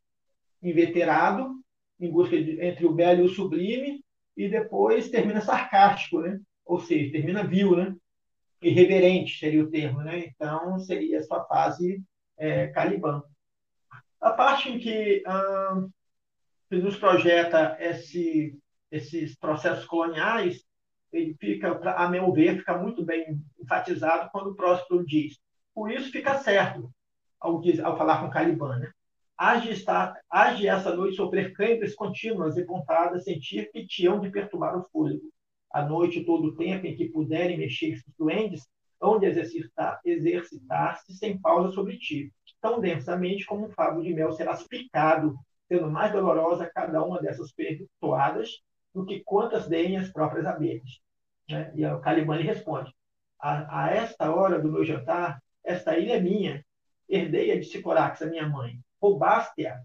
inveterado, 0.62 1.54
em 1.98 2.10
busca 2.10 2.36
de, 2.36 2.60
entre 2.60 2.84
o 2.84 2.92
belo 2.92 3.22
e 3.22 3.24
o 3.24 3.28
sublime, 3.30 4.04
e 4.36 4.46
depois 4.46 5.10
termina 5.10 5.40
sarcástico, 5.40 6.20
né, 6.20 6.38
ou 6.66 6.80
seja, 6.80 7.12
termina 7.12 7.42
vil, 7.42 7.76
né, 7.76 7.96
irreverente 8.60 9.38
seria 9.38 9.64
o 9.64 9.70
termo, 9.70 10.02
né, 10.02 10.18
então 10.26 10.78
seria 10.80 11.20
a 11.20 11.22
sua 11.22 11.44
fase 11.44 12.02
é, 12.36 12.66
Caliban. 12.68 13.22
A 14.20 14.30
parte 14.32 14.70
em 14.70 14.78
que 14.78 15.22
ah, 15.26 15.86
nos 16.82 16.96
projeta 16.96 17.76
esse, 17.80 18.58
esses 18.90 19.36
processos 19.36 19.84
coloniais, 19.84 20.64
ele 21.12 21.34
fica, 21.34 21.78
a 21.96 22.08
meu 22.08 22.32
ver, 22.32 22.58
fica 22.58 22.76
muito 22.76 23.04
bem 23.04 23.40
enfatizado 23.60 24.28
quando 24.32 24.50
o 24.50 24.54
Próspero 24.54 25.04
diz. 25.04 25.38
Por 25.74 25.90
isso 25.90 26.10
fica 26.10 26.38
certo, 26.38 26.90
ao, 27.40 27.60
ao 27.84 27.98
falar 27.98 28.20
com 28.20 28.30
Caliban, 28.30 28.78
né? 28.78 28.90
Age, 29.36 29.70
estar, 29.70 30.14
age 30.30 30.68
essa 30.68 30.94
noite 30.94 31.16
sofrer 31.16 31.52
câimbras 31.52 31.94
contínuas 31.94 32.56
e 32.56 32.64
pontadas, 32.64 33.24
sentir 33.24 33.70
que 33.72 33.84
te 33.84 34.06
hão 34.06 34.20
de 34.20 34.30
perturbar 34.30 34.78
o 34.78 34.84
fôlego. 34.90 35.32
A 35.72 35.82
noite, 35.82 36.24
todo 36.24 36.48
o 36.48 36.56
tempo 36.56 36.86
em 36.86 36.94
que 36.94 37.08
puderem 37.08 37.58
mexer 37.58 37.94
os 37.94 38.02
duendes, 38.16 38.68
hão 39.00 39.18
de 39.18 39.26
exercitar-se 39.26 40.08
exercitar 40.08 41.00
sem 41.08 41.36
pausa 41.38 41.72
sobre 41.72 41.98
ti 41.98 42.32
tão 42.64 42.80
densamente 42.80 43.44
como 43.44 43.66
um 43.66 43.70
favo 43.70 44.02
de 44.02 44.14
mel 44.14 44.32
serás 44.32 44.66
picado, 44.66 45.36
sendo 45.68 45.90
mais 45.90 46.12
dolorosa 46.12 46.70
cada 46.74 47.02
uma 47.02 47.20
dessas 47.20 47.52
pertoadas 47.52 48.60
do 48.94 49.04
que 49.04 49.22
quantas 49.24 49.68
deem 49.68 49.96
as 49.96 50.10
próprias 50.10 50.46
abelhas. 50.46 51.00
Né? 51.48 51.72
E 51.74 51.84
o 51.86 52.00
Caliban 52.00 52.36
lhe 52.36 52.44
responde: 52.44 52.92
a, 53.40 53.84
a, 53.84 53.90
esta 53.90 54.34
hora 54.34 54.58
do 54.58 54.70
meu 54.70 54.84
jantar, 54.84 55.42
esta 55.62 55.98
ilha 55.98 56.14
é 56.14 56.20
minha, 56.20 56.64
herdei-a 57.08 57.58
de 57.58 57.64
Sicorax, 57.64 58.22
a 58.22 58.26
minha 58.26 58.48
mãe. 58.48 58.78
Roubaste-a. 59.00 59.82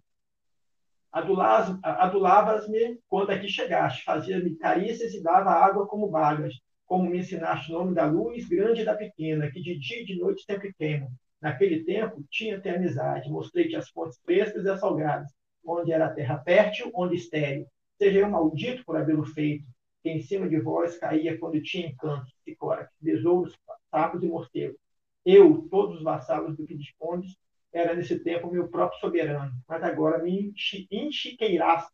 Adulavas-me 1.11 2.99
quando 3.07 3.31
aqui 3.31 3.47
chegaste, 3.47 4.03
fazia-me 4.03 4.55
carícias 4.55 5.13
e 5.13 5.23
dava 5.23 5.49
água 5.49 5.87
como 5.87 6.11
vagas, 6.11 6.53
como 6.85 7.09
me 7.09 7.17
ensinaste 7.17 7.71
o 7.71 7.79
nome 7.79 7.95
da 7.95 8.05
luz 8.05 8.47
grande 8.47 8.81
e 8.81 8.85
da 8.85 8.95
pequena, 8.95 9.49
que 9.49 9.59
de 9.59 9.77
dia 9.79 10.01
e 10.01 10.05
de 10.05 10.19
noite 10.19 10.43
sempre 10.43 10.71
queimam. 10.73 11.09
Naquele 11.41 11.83
tempo, 11.83 12.23
tinha-te 12.29 12.69
amizade, 12.69 13.29
mostrei-te 13.29 13.75
as 13.75 13.89
fontes 13.89 14.19
frescas 14.23 14.63
e 14.65 14.69
as 14.69 14.79
salgadas, 14.79 15.31
onde 15.63 15.91
era 15.91 16.13
terra 16.13 16.39
fértil, 16.39 16.91
onde 16.93 17.15
estéril. 17.15 17.67
Seja 17.97 18.19
eu 18.19 18.29
maldito 18.29 18.83
por 18.85 18.95
havê-lo 18.95 19.25
feito, 19.25 19.65
que 20.01 20.09
em 20.09 20.21
cima 20.21 20.47
de 20.47 20.59
vós 20.59 20.97
caía 20.97 21.37
quando 21.37 21.61
tinha 21.61 21.87
encantos, 21.87 22.33
cicora, 22.43 22.89
tesouros, 23.03 23.57
sapos 23.89 24.23
e 24.23 24.27
morcegos. 24.27 24.77
Eu, 25.25 25.67
todos 25.69 25.97
os 25.97 26.03
vassalos 26.03 26.55
do 26.55 26.65
que 26.65 26.75
dispondes, 26.75 27.35
era 27.71 27.93
nesse 27.93 28.19
tempo 28.19 28.49
meu 28.49 28.67
próprio 28.67 28.99
soberano, 28.99 29.51
mas 29.67 29.83
agora 29.83 30.23
me 30.23 30.53
enchiqueiraste 30.91 31.91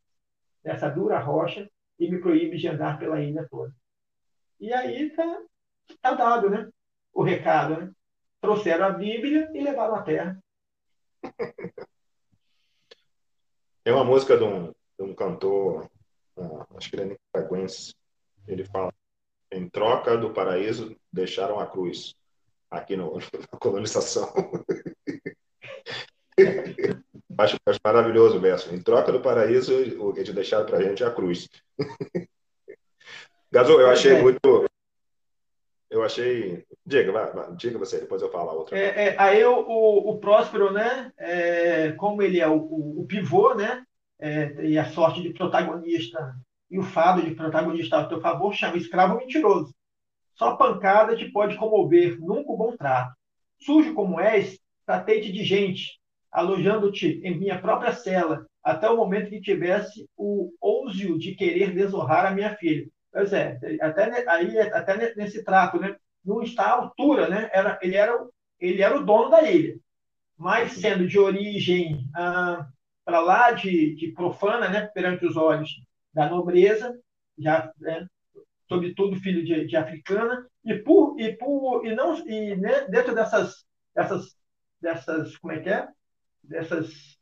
nessa 0.64 0.90
dura 0.90 1.20
rocha 1.20 1.70
e 2.00 2.10
me 2.10 2.20
proíbe 2.20 2.58
de 2.58 2.68
andar 2.68 2.98
pela 2.98 3.22
ilha 3.22 3.48
toda. 3.50 3.74
E 4.60 4.72
aí 4.72 5.10
tá, 5.10 5.42
tá 6.02 6.14
dado, 6.14 6.50
né? 6.50 6.70
O 7.14 7.24
recado, 7.24 7.78
né? 7.78 7.92
trouxeram 8.46 8.86
a 8.86 8.90
Bíblia 8.92 9.50
e 9.54 9.62
levaram 9.62 9.96
a 9.96 10.04
terra. 10.04 10.40
Tem 13.86 13.94
uma 13.94 14.04
música 14.04 14.36
de 14.36 14.44
um, 14.44 14.72
de 14.72 15.04
um 15.04 15.14
cantor, 15.14 15.88
uh, 16.38 16.66
acho 16.76 16.90
que 16.90 16.96
ele 16.96 17.04
é 17.04 17.18
nicaragüense, 17.36 17.94
ele 18.48 18.66
fala: 18.66 18.92
em 19.52 19.70
troca 19.70 20.18
do 20.18 20.34
paraíso, 20.34 20.98
deixaram 21.14 21.60
a 21.60 21.68
cruz 21.68 22.16
aqui 22.72 22.98
no, 22.98 23.14
na 23.54 23.60
colonização. 23.60 24.34
acho, 27.38 27.58
acho 27.64 27.80
maravilhoso 27.86 28.38
o 28.38 28.42
verso. 28.42 28.74
Em 28.74 28.82
troca 28.82 29.12
do 29.12 29.22
paraíso, 29.22 29.72
eles 29.72 30.34
deixaram 30.34 30.66
para 30.66 30.80
a 30.80 30.82
gente 30.82 31.04
a 31.04 31.14
cruz. 31.14 31.48
Gasol, 33.52 33.82
eu 33.82 33.92
achei 33.92 34.14
é. 34.14 34.22
muito, 34.22 34.66
eu 35.92 36.02
achei. 36.02 36.66
Diga, 36.86 37.12
vai, 37.12 37.32
vai, 37.32 37.56
diga 37.56 37.80
você, 37.80 38.00
depois 38.00 38.22
eu 38.22 38.30
falo 38.30 38.50
a 38.50 38.54
outra. 38.54 38.78
É, 38.78 39.08
é, 39.08 39.16
aí 39.18 39.44
o, 39.44 39.60
o, 39.60 40.12
o, 40.12 40.20
Próspero, 40.20 40.72
né? 40.72 41.12
É, 41.18 41.92
como 41.94 42.22
ele 42.22 42.40
é 42.40 42.48
o, 42.48 42.58
o, 42.58 43.02
o 43.02 43.06
pivô, 43.08 43.56
né? 43.56 43.84
É, 44.20 44.66
e 44.66 44.78
a 44.78 44.86
sorte 44.86 45.22
de 45.22 45.34
protagonista 45.34 46.36
e 46.70 46.78
o 46.78 46.84
fado 46.84 47.24
de 47.24 47.34
protagonista 47.34 47.98
ao 47.98 48.08
teu 48.08 48.22
favor, 48.22 48.54
chama 48.54 48.78
escravo 48.78 49.18
mentiroso. 49.18 49.74
Só 50.36 50.56
pancada 50.56 51.16
te 51.16 51.32
pode 51.32 51.58
comover, 51.58 52.20
nunca 52.20 52.52
o 52.52 52.58
bom 52.58 52.76
trato. 52.76 53.16
Sujo 53.58 53.94
como 53.94 54.20
és, 54.20 54.60
tratei-te 54.86 55.32
de 55.32 55.44
gente, 55.44 56.00
alojando-te 56.32 57.22
em 57.24 57.38
minha 57.38 57.60
própria 57.60 57.94
cela, 57.94 58.46
até 58.64 58.90
o 58.90 58.98
momento 58.98 59.30
que 59.30 59.42
tivesse 59.42 60.08
o 60.18 60.52
ousio 60.60 61.18
de 61.18 61.36
querer 61.36 61.74
desonrar 61.74 62.26
a 62.26 62.32
minha 62.32 62.56
filha. 62.58 62.88
Pois 63.12 63.32
é, 63.32 63.58
até, 63.80 64.30
aí, 64.30 64.60
até 64.60 65.16
nesse 65.16 65.44
trato, 65.44 65.80
né? 65.80 65.96
Não 66.26 66.42
está 66.42 66.64
à 66.64 66.72
altura, 66.82 67.30
né? 67.30 67.50
Era, 67.54 67.80
ele, 67.82 67.96
era, 67.96 68.28
ele 68.60 68.82
era 68.82 68.98
o 68.98 69.06
dono 69.06 69.30
da 69.30 69.44
ilha, 69.44 69.78
mas 70.38 70.74
sendo 70.74 71.08
de 71.08 71.20
origem 71.20 72.10
ah, 72.16 72.68
para 73.04 73.20
lá 73.20 73.52
de, 73.52 73.96
de, 73.96 74.12
profana, 74.12 74.68
né, 74.68 74.88
perante 74.88 75.26
os 75.26 75.38
olhos 75.38 75.70
da 76.14 76.28
nobreza, 76.28 76.98
já, 77.38 77.72
né, 77.78 78.08
sobretudo 78.68 79.20
filho 79.20 79.46
de, 79.46 79.68
de, 79.68 79.78
africana, 79.78 80.48
e 80.64 80.76
por 80.80 81.20
e 81.20 81.38
por 81.38 81.86
e 81.86 81.94
não 81.94 82.18
e 82.28 82.56
né, 82.56 82.88
dentro 82.90 83.14
dessas 83.14 83.64
dessas 83.94 84.36
dessas 84.82 85.38
como 85.38 85.54
é 85.54 85.60
que 85.60 85.70
é? 85.70 85.88
Dessas 86.44 87.18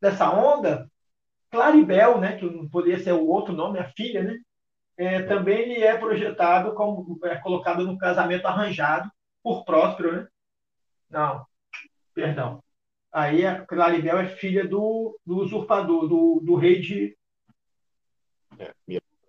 dessa 0.00 0.32
onda, 0.32 0.90
Claribel, 1.50 2.20
né, 2.20 2.36
que 2.36 2.68
poderia 2.68 2.98
ser 2.98 3.12
o 3.12 3.26
outro 3.26 3.54
nome, 3.54 3.78
a 3.78 3.88
filha, 3.90 4.24
né, 4.24 4.36
é, 4.96 5.22
também 5.22 5.60
ele 5.60 5.82
é 5.82 5.96
projetado 5.96 6.74
como 6.74 7.18
é 7.24 7.36
colocado 7.36 7.84
no 7.86 7.98
casamento 7.98 8.46
arranjado 8.46 9.10
por 9.42 9.64
Próspero, 9.64 10.12
né? 10.12 10.28
Não, 11.10 11.46
perdão. 12.14 12.62
Aí 13.12 13.44
a 13.44 13.64
Claribel 13.66 14.18
é 14.18 14.26
filha 14.26 14.66
do, 14.66 15.18
do 15.24 15.38
usurpador, 15.38 16.08
do, 16.08 16.40
do 16.42 16.54
rei 16.54 16.80
de. 16.80 17.16
É, 18.58 18.72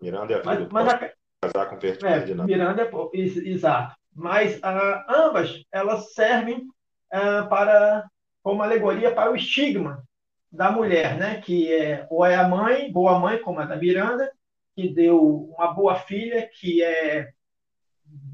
Miranda 0.01 0.33
é 0.33 0.37
a 0.37 0.41
filha 0.41 0.69
mas, 0.71 0.85
mas 0.85 0.93
a, 0.93 1.13
casar 1.41 1.69
com 1.69 1.79
Ferdinando. 1.79 2.43
É, 2.43 2.45
Miranda 2.45 2.81
é 2.83 3.17
exato. 3.17 3.95
Mas 4.15 4.59
ah, 4.63 5.05
ambas 5.09 5.63
elas 5.71 6.13
servem 6.13 6.67
ah, 7.11 7.45
para 7.49 8.07
como 8.41 8.61
alegoria 8.61 9.13
para 9.13 9.31
o 9.31 9.35
estigma 9.35 10.03
da 10.51 10.71
mulher, 10.71 11.17
né? 11.17 11.41
Que 11.41 11.73
é 11.73 12.07
ou 12.09 12.25
é 12.25 12.35
a 12.35 12.47
mãe, 12.47 12.91
boa 12.91 13.19
mãe, 13.19 13.39
como 13.39 13.59
a 13.59 13.65
da 13.65 13.75
Miranda, 13.75 14.31
que 14.75 14.89
deu 14.89 15.45
uma 15.55 15.73
boa 15.73 15.95
filha, 15.95 16.49
que 16.59 16.83
é 16.83 17.31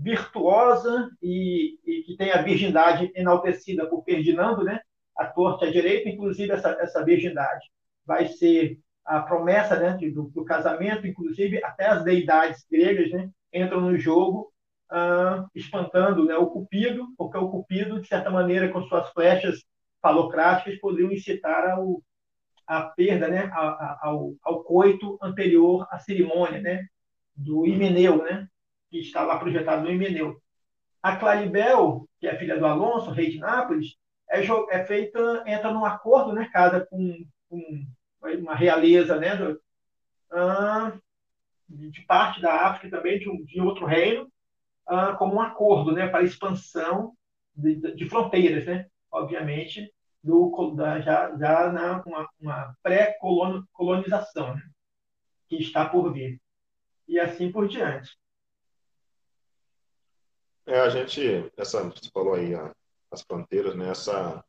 virtuosa 0.01 1.09
e, 1.21 1.79
e, 1.85 2.03
que 2.03 2.17
tem 2.17 2.31
a 2.31 2.41
virgindade 2.41 3.11
enaltecida 3.15 3.87
por 3.87 4.03
Ferdinando, 4.03 4.63
né? 4.63 4.79
a 5.19 5.25
torta 5.25 5.65
à 5.65 5.71
direita, 5.71 6.07
inclusive 6.07 6.51
essa, 6.51 6.69
essa 6.79 7.03
virgindade 7.03 7.65
vai 8.05 8.27
ser 8.27 8.79
a 9.05 9.19
promessa 9.19 9.77
né, 9.77 9.97
do, 10.13 10.29
do, 10.29 10.45
casamento, 10.45 11.05
inclusive 11.05 11.61
até 11.63 11.87
as 11.87 12.03
deidades 12.03 12.65
gregas 12.71 13.11
né, 13.11 13.29
entram 13.53 13.81
no 13.81 13.97
jogo, 13.97 14.51
ah, 14.89 15.45
espantando 15.53 16.25
né, 16.25 16.35
o 16.37 16.47
Cupido, 16.47 17.07
porque 17.17 17.37
o 17.37 17.49
Cupido, 17.49 17.99
de 17.99 18.07
certa 18.07 18.29
maneira, 18.29 18.69
com 18.69 18.81
suas 18.83 19.09
flechas 19.09 19.63
falocráticas, 20.01 20.79
poderiam 20.79 21.11
incitar 21.11 21.69
ao, 21.69 22.01
a 22.69 22.83
perda 22.83 23.27
né, 23.27 23.49
ao, 23.99 24.35
ao 24.43 24.63
coito 24.63 25.17
anterior 25.23 25.87
à 25.89 25.97
cerimônia 25.97 26.61
né, 26.61 26.85
do 27.35 27.65
Himeneu, 27.65 28.23
né, 28.23 28.47
que 28.91 28.99
está 28.99 29.23
lá 29.23 29.39
projetado 29.39 29.81
no 29.81 29.91
Himeneu. 29.91 30.39
A 31.01 31.15
Claribel, 31.15 32.07
que 32.19 32.27
é 32.27 32.37
filha 32.37 32.59
do 32.59 32.67
Alonso, 32.67 33.09
rei 33.09 33.31
de 33.31 33.39
Nápoles, 33.39 33.95
é, 34.29 34.43
é 34.69 34.85
feita, 34.85 35.43
entra 35.47 35.73
num 35.73 35.83
acordo, 35.83 36.31
né, 36.31 36.47
casa 36.53 36.85
com, 36.87 37.25
com 37.49 37.83
uma 38.21 38.53
realeza 38.53 39.15
né, 39.17 39.35
do, 39.35 39.59
ah, 40.31 40.93
de 41.67 42.01
parte 42.01 42.39
da 42.39 42.67
África 42.67 42.95
também, 42.95 43.17
de, 43.17 43.27
um, 43.27 43.43
de 43.45 43.59
outro 43.59 43.87
reino, 43.87 44.31
ah, 44.85 45.13
como 45.13 45.37
um 45.37 45.41
acordo 45.41 45.91
né, 45.91 46.07
para 46.07 46.23
expansão 46.23 47.13
de, 47.55 47.95
de 47.95 48.07
fronteiras, 48.07 48.67
né, 48.67 48.85
obviamente, 49.11 49.91
do, 50.23 50.75
da, 50.75 50.99
já, 51.01 51.35
já 51.37 51.71
na 51.71 52.01
uma, 52.05 52.29
uma 52.39 52.75
pré-colonização 52.83 54.55
né, 54.55 54.61
que 55.47 55.57
está 55.57 55.87
por 55.87 56.11
vir. 56.13 56.41
E 57.07 57.19
assim 57.19 57.51
por 57.51 57.67
diante. 57.67 58.17
É, 60.65 60.79
a 60.79 60.89
gente, 60.89 61.51
essa, 61.57 61.83
você 61.83 62.09
falou 62.13 62.35
aí 62.35 62.53
a, 62.53 62.71
as 63.09 63.23
fronteiras, 63.23 63.75
né? 63.75 63.89
Essa, 63.89 64.45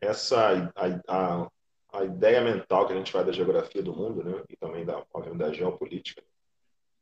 essa 0.00 0.72
a, 0.74 0.86
a, 1.06 1.50
a, 1.92 2.04
ideia 2.04 2.40
mental 2.40 2.86
que 2.86 2.94
a 2.94 2.96
gente 2.96 3.12
vai 3.12 3.22
da 3.22 3.32
geografia 3.32 3.82
do 3.82 3.94
mundo, 3.94 4.24
né? 4.24 4.42
E 4.48 4.56
também 4.56 4.86
da, 4.86 5.04
da 5.36 5.52
geopolítica. 5.52 6.22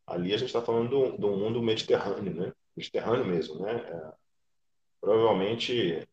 Ali 0.05 0.35
a 0.35 0.37
gente 0.37 0.49
está 0.49 0.61
falando 0.61 0.89
do, 0.89 1.19
do 1.19 1.37
mundo 1.37 1.63
mediterrâneo, 1.63 2.35
né? 2.35 2.53
Mediterrâneo 2.77 3.25
mesmo, 3.25 3.61
né? 3.61 3.75
É, 3.75 4.13
provavelmente 5.09 6.07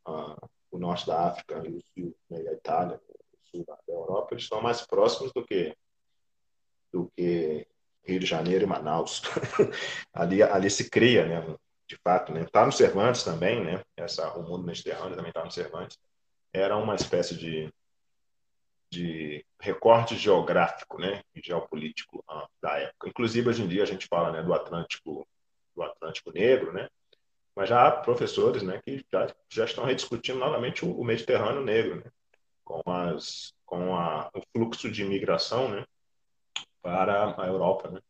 o 0.71 0.79
norte 0.79 1.05
da 1.05 1.27
África 1.27 1.61
e 1.67 1.73
o 1.73 1.81
sul, 1.93 2.15
né, 2.29 2.37
a 2.47 2.53
Itália, 2.53 3.01
o 3.09 3.51
sul 3.51 3.65
da 3.65 3.77
Europa, 3.89 4.29
eles 4.31 4.45
estão 4.45 4.61
mais 4.61 4.87
próximos 4.87 5.33
do 5.33 5.45
que 5.45 5.75
do 6.93 7.11
que 7.13 7.67
Rio 8.05 8.19
de 8.21 8.25
Janeiro 8.25 8.63
e 8.63 8.67
Manaus. 8.67 9.21
ali, 10.13 10.41
ali 10.41 10.69
se 10.69 10.89
cria, 10.89 11.25
né, 11.25 11.57
de 11.85 11.97
fato, 11.97 12.31
né? 12.31 12.45
Tá 12.45 12.65
no 12.65 12.71
Cervantes 12.71 13.23
também, 13.23 13.61
né? 13.61 13.83
Essa 13.97 14.31
o 14.37 14.43
mundo 14.43 14.63
mediterrâneo 14.63 15.17
também 15.17 15.29
está 15.29 15.43
no 15.43 15.51
Cervantes. 15.51 15.97
Era 16.53 16.77
uma 16.77 16.95
espécie 16.95 17.35
de 17.35 17.69
de 18.89 19.45
recorte 19.59 20.15
geográfico, 20.15 20.97
né, 20.99 21.21
e 21.33 21.41
geopolítico 21.41 22.23
uh, 22.29 22.47
da 22.61 22.77
época. 22.77 23.09
Inclusive 23.09 23.49
hoje 23.49 23.61
em 23.63 23.67
dia 23.67 23.83
a 23.83 23.85
gente 23.85 24.07
fala, 24.07 24.31
né, 24.31 24.41
do 24.41 24.53
Atlântico 24.53 25.27
do 25.75 25.83
Atlântico 25.83 26.31
Negro, 26.31 26.71
né? 26.71 26.87
Mas 27.55 27.69
já 27.69 27.87
há 27.87 27.91
professores 27.91 28.61
né, 28.63 28.81
que 28.83 29.05
já, 29.11 29.33
já 29.49 29.65
estão 29.65 29.85
rediscutindo 29.85 30.39
novamente 30.39 30.83
o, 30.83 30.99
o 30.99 31.05
Mediterrâneo 31.05 31.63
Negro, 31.63 32.03
né, 32.03 32.11
com, 32.63 32.81
as, 32.85 33.53
com 33.65 33.95
a, 33.95 34.29
o 34.33 34.41
fluxo 34.51 34.91
de 34.91 35.03
imigração 35.03 35.69
né, 35.69 35.85
para 36.81 37.33
a 37.41 37.47
Europa, 37.47 37.89
né, 37.89 38.01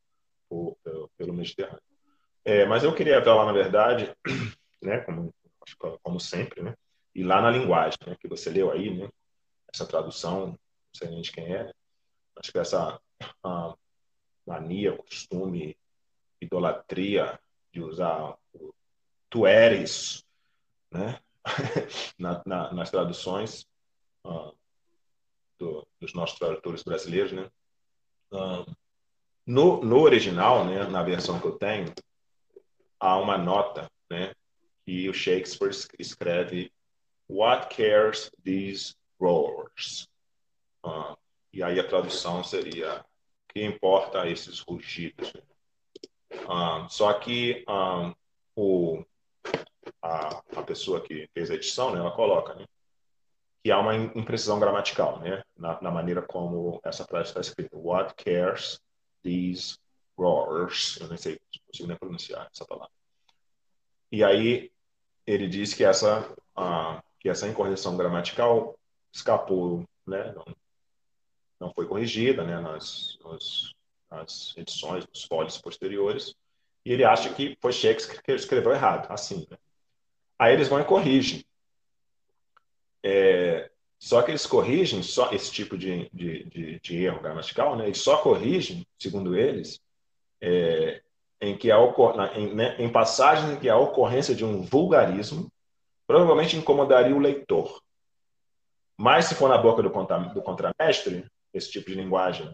por, 0.50 0.76
pelo, 0.84 1.10
pelo 1.18 1.34
Mediterrâneo. 1.34 1.82
É, 2.44 2.66
mas 2.66 2.84
eu 2.84 2.96
queria 2.96 3.24
falar, 3.24 3.46
na 3.46 3.54
verdade, 3.54 4.12
né, 4.82 5.00
como, 5.02 5.34
como 6.02 6.20
sempre, 6.20 6.64
né, 6.64 6.76
e 7.14 7.24
lá 7.24 7.42
na 7.42 7.52
linguagem 7.52 8.00
né, 8.08 8.16
que 8.20 8.28
você 8.28 8.50
leu 8.50 8.72
aí, 8.72 8.98
né, 8.98 9.10
essa 9.72 9.86
tradução, 9.86 10.48
não 10.48 10.60
sei 10.94 11.10
nem 11.10 11.22
de 11.22 11.32
quem 11.32 11.54
é, 11.54 11.72
acho 12.38 12.52
que 12.52 12.58
essa 12.58 13.00
mania, 14.46 14.98
costume, 14.98 15.78
idolatria 16.42 17.40
de 17.72 17.82
usar 17.82 18.38
tu 19.30 19.46
eres, 19.46 20.26
né? 20.92 21.20
na, 22.18 22.42
na, 22.46 22.74
nas 22.74 22.90
traduções 22.90 23.68
uh, 24.26 24.56
do, 25.60 25.88
dos 26.00 26.14
nossos 26.14 26.38
tradutores 26.40 26.84
brasileiros, 26.84 27.32
né? 27.32 27.50
Uh, 28.32 28.66
no, 29.46 29.84
no 29.84 30.00
original, 30.00 30.66
né, 30.66 30.84
na 30.88 31.04
versão 31.04 31.40
que 31.40 31.46
eu 31.46 31.58
tenho, 31.58 31.94
há 33.00 33.18
uma 33.18 33.38
nota, 33.38 33.90
né, 34.10 34.34
que 34.84 35.08
o 35.08 35.14
Shakespeare 35.14 35.72
escreve 36.00 36.72
What 37.28 37.76
cares 37.76 38.32
these 38.44 38.96
roars? 39.20 40.08
Uh, 40.84 41.16
e 41.52 41.64
aí 41.64 41.80
a 41.80 41.88
tradução 41.88 42.44
seria 42.44 43.04
que 43.50 43.64
importa 43.64 44.28
esses 44.28 44.60
rugidos? 44.60 45.34
Uh, 46.32 46.88
só 46.90 47.14
que 47.14 47.64
o 48.56 49.04
a, 50.02 50.42
a 50.56 50.64
pessoa 50.64 51.02
que 51.02 51.28
fez 51.34 51.50
a 51.50 51.56
edição, 51.56 51.92
né, 51.92 52.00
ela 52.00 52.12
coloca, 52.12 52.54
né, 52.54 52.66
que 53.64 53.72
há 53.72 53.80
uma 53.80 53.96
imprecisão 53.96 54.60
gramatical, 54.60 55.20
né, 55.20 55.44
na, 55.58 55.82
na 55.82 55.92
maneira 55.92 56.22
como 56.22 56.80
essa 56.84 57.04
frase 57.04 57.30
está 57.30 57.42
escrita. 57.42 57.76
What 57.76 58.14
cares 58.16 58.80
these 59.24 59.80
roars? 60.18 61.00
Eu 61.02 61.08
nem 61.08 61.18
sei 61.18 61.40
se 61.52 61.60
consigo 61.66 61.88
nem 61.88 61.98
pronunciar 61.98 62.48
essa 62.54 62.66
palavra. 62.66 62.94
E 64.12 64.24
aí 64.24 64.72
ele 65.26 65.48
diz 65.48 65.74
que 65.74 65.84
essa 65.84 66.32
a, 66.56 67.02
que 67.20 67.28
essa 67.28 67.48
incorreção 67.48 67.98
gramatical 67.98 68.78
escapou, 69.12 69.84
né, 70.06 70.32
não, 70.34 70.46
não 71.60 71.74
foi 71.74 71.88
corrigida, 71.88 72.44
né, 72.44 72.60
nas, 72.60 73.18
nas, 73.24 73.74
nas 74.12 74.54
edições, 74.58 75.08
nos 75.08 75.24
folhos 75.24 75.58
posteriores. 75.58 76.36
E 76.86 76.94
ele 76.94 77.04
acha 77.04 77.34
que 77.34 77.58
foi 77.60 77.74
Shakespeare 77.74 78.22
que 78.22 78.32
escreveu 78.32 78.72
errado, 78.72 79.12
assim. 79.12 79.48
Né? 79.50 79.58
Aí 80.38 80.54
eles 80.54 80.68
vão 80.68 80.80
e 80.80 80.86
corrigem. 80.86 81.44
É, 83.04 83.72
só 83.98 84.22
que 84.22 84.32
eles 84.32 84.46
corrigem 84.46 85.02
só 85.02 85.32
esse 85.32 85.52
tipo 85.52 85.78
de, 85.78 86.10
de, 86.14 86.44
de, 86.46 86.80
de 86.80 87.04
erro 87.04 87.22
gramatical, 87.22 87.76
né? 87.76 87.86
Eles 87.86 88.00
só 88.00 88.18
corrigem, 88.18 88.86
segundo 89.00 89.36
eles, 89.36 89.82
é, 90.42 91.02
em 91.42 91.58
que 91.58 91.72
a 91.72 91.78
em, 92.36 92.54
né, 92.54 92.76
em 92.80 92.92
passagens 92.92 93.52
em 93.52 93.60
que 93.60 93.70
a 93.70 93.78
ocorrência 93.78 94.36
de 94.36 94.46
um 94.46 94.62
vulgarismo 94.62 95.52
provavelmente 96.06 96.56
incomodaria 96.56 97.16
o 97.16 97.20
leitor. 97.20 97.82
Mas 98.98 99.26
se 99.26 99.36
for 99.36 99.50
na 99.50 99.58
boca 99.58 99.82
do, 99.82 99.90
contra, 99.90 100.20
do 100.20 100.42
contramestre, 100.42 101.26
esse 101.54 101.72
tipo 101.72 101.90
de 101.90 101.96
linguagem 101.96 102.54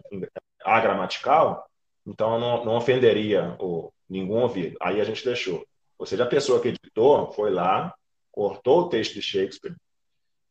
agramatical, 0.64 1.68
então 2.06 2.38
não, 2.38 2.64
não 2.64 2.76
ofenderia 2.76 3.56
o, 3.60 3.91
nenhum 4.12 4.32
ouvido. 4.32 4.76
Aí 4.80 5.00
a 5.00 5.04
gente 5.04 5.24
deixou. 5.24 5.66
Ou 5.98 6.06
seja, 6.06 6.24
a 6.24 6.28
pessoa 6.28 6.60
que 6.60 6.68
editou 6.68 7.32
foi 7.32 7.50
lá, 7.50 7.94
cortou 8.30 8.82
o 8.82 8.88
texto 8.88 9.14
de 9.14 9.22
Shakespeare 9.22 9.74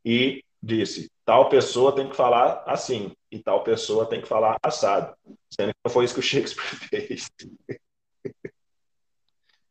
e 0.04 0.44
disse: 0.62 1.12
tal 1.24 1.48
pessoa 1.48 1.96
tem 1.96 2.10
que 2.10 2.16
falar 2.16 2.64
assim 2.66 3.12
e 3.32 3.40
tal 3.40 3.64
pessoa 3.64 4.06
tem 4.06 4.22
que 4.22 4.28
falar 4.28 4.58
assado. 4.64 5.16
Sendo 5.50 5.70
que 5.70 5.80
não 5.86 5.92
foi 5.92 6.06
isso 6.06 6.14
que 6.16 6.20
o 6.20 6.24
Shakespeare 6.24 6.76
fez. 6.90 7.30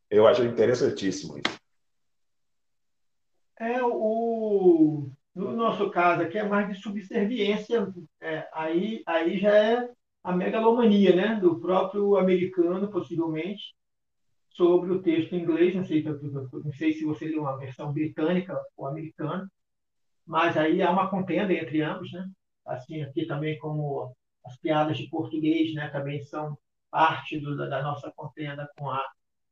Eu 0.09 0.27
acho 0.27 0.45
interessantíssimo 0.45 1.39
isso. 1.39 1.61
É, 3.59 3.83
o, 3.83 5.09
No 5.35 5.53
nosso 5.53 5.91
caso 5.91 6.23
aqui 6.23 6.39
é 6.39 6.43
mais 6.43 6.69
de 6.69 6.81
subserviência, 6.81 7.93
é, 8.21 8.49
aí, 8.53 9.03
aí 9.07 9.39
já 9.39 9.55
é 9.55 9.91
a 10.23 10.33
megalomania 10.33 11.15
né, 11.15 11.41
do 11.41 11.59
próprio 11.61 12.17
americano, 12.17 12.91
possivelmente, 12.91 13.75
sobre 14.51 14.91
o 14.91 15.03
texto 15.03 15.35
em 15.35 15.43
inglês. 15.43 15.75
Não 15.75 15.85
sei, 15.85 16.03
não 16.03 16.73
sei 16.73 16.93
se 16.93 17.05
você 17.05 17.27
leu 17.27 17.43
uma 17.43 17.59
versão 17.59 17.93
britânica 17.93 18.59
ou 18.77 18.87
americana, 18.87 19.51
mas 20.27 20.57
aí 20.57 20.83
há 20.83 20.91
uma 20.91 21.09
contenda 21.09 21.53
entre 21.53 21.83
ambos. 21.83 22.13
Né? 22.13 22.29
Assim, 22.67 23.03
aqui 23.03 23.27
também, 23.27 23.59
como 23.59 24.15
as 24.45 24.57
piadas 24.59 24.97
de 24.97 25.09
português 25.09 25.75
né, 25.75 25.89
também 25.89 26.23
são 26.23 26.57
parte 26.91 27.39
do, 27.39 27.57
da 27.57 27.83
nossa 27.83 28.11
contenda 28.13 28.69
com 28.77 28.91
a, 28.91 29.05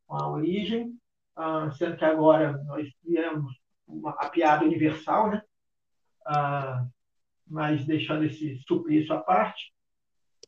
com 0.07 0.17
a 0.17 0.31
origem, 0.31 0.99
ah, 1.37 1.71
sendo 1.71 1.97
que 1.97 2.05
agora 2.05 2.53
nós 2.65 2.89
viemos 3.05 3.53
uma, 3.87 4.11
a 4.13 4.29
piada 4.29 4.65
universal, 4.65 5.31
né? 5.31 5.43
Ah, 6.27 6.85
mas 7.47 7.85
deixando 7.87 8.25
esse 8.25 8.59
suplício 8.67 9.15
à 9.15 9.21
parte, 9.21 9.73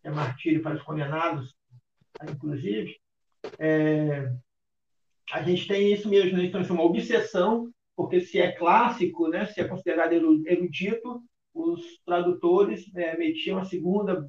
é 0.03 0.11
martírio 0.11 0.63
para 0.63 0.77
os 0.77 0.83
condenados, 0.83 1.55
inclusive, 2.29 3.00
é, 3.61 4.33
a 5.33 5.43
gente 5.43 5.69
tem 5.69 5.93
isso 5.93 6.09
mesmo, 6.09 6.39
né? 6.39 6.45
então, 6.45 6.61
é 6.61 6.73
uma 6.73 6.83
obsessão, 6.83 7.71
porque 7.95 8.21
se 8.21 8.41
é 8.41 8.51
clássico, 8.51 9.29
né? 9.29 9.45
se 9.47 9.61
é 9.61 9.69
considerado 9.69 10.13
erudito, 10.13 11.23
os 11.55 11.81
tradutores 12.05 12.91
é, 12.97 13.17
metiam 13.19 13.59
a 13.59 13.65
segunda, 13.65 14.27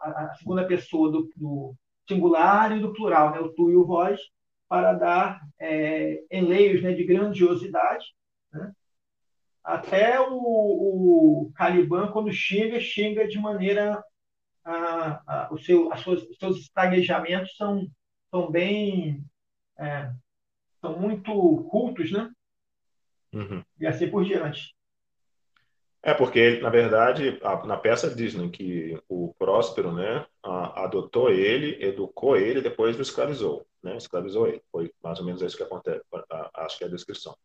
a 0.00 0.34
segunda 0.34 0.66
pessoa 0.66 1.12
do, 1.12 1.30
do, 1.36 1.74
singular 2.08 2.76
e 2.76 2.80
do 2.80 2.92
plural, 2.92 3.30
né? 3.30 3.40
o 3.40 3.52
tu 3.52 3.70
e 3.70 3.76
o 3.76 3.86
vós, 3.86 4.20
para 4.68 4.94
dar 4.94 5.40
é, 5.60 6.20
enleios 6.30 6.82
né? 6.82 6.92
de 6.92 7.04
grandiosidade. 7.04 8.04
Né? 8.52 8.72
Até 9.62 10.18
o, 10.20 10.34
o 10.34 11.52
Caliban, 11.54 12.10
quando 12.10 12.32
xinga, 12.32 12.80
xinga 12.80 13.28
de 13.28 13.38
maneira 13.38 14.02
a, 14.64 15.22
a, 15.26 15.48
o 15.52 15.58
seu, 15.58 15.92
as 15.92 16.00
suas, 16.00 16.22
os 16.24 16.36
seus 16.36 16.58
estaguejamentos 16.58 17.56
são, 17.56 17.86
são 18.32 18.50
bem 18.50 19.22
é, 19.78 20.10
são 20.80 20.98
muito 20.98 21.30
cultos, 21.70 22.10
né? 22.10 22.30
Uhum. 23.32 23.62
E 23.78 23.86
assim 23.86 24.10
por 24.10 24.24
diante. 24.24 24.74
É 26.02 26.12
porque, 26.12 26.58
na 26.60 26.68
verdade, 26.68 27.38
a, 27.42 27.64
na 27.64 27.76
peça 27.76 28.12
Disney 28.12 28.50
que 28.50 29.00
o 29.08 29.32
Próspero, 29.38 29.92
né, 29.92 30.26
a, 30.42 30.84
adotou 30.84 31.30
ele, 31.30 31.82
educou 31.84 32.36
ele, 32.36 32.60
depois 32.60 32.98
o 32.98 33.02
escravizou, 33.02 33.64
né? 33.82 33.96
Escravizou 33.96 34.48
ele. 34.48 34.60
Foi 34.72 34.92
mais 35.02 35.20
ou 35.20 35.24
menos 35.24 35.42
isso 35.42 35.56
que 35.56 35.62
acontece. 35.62 36.02
acho 36.54 36.78
que 36.78 36.84
é 36.84 36.86
a 36.88 36.90
descrição. 36.90 37.36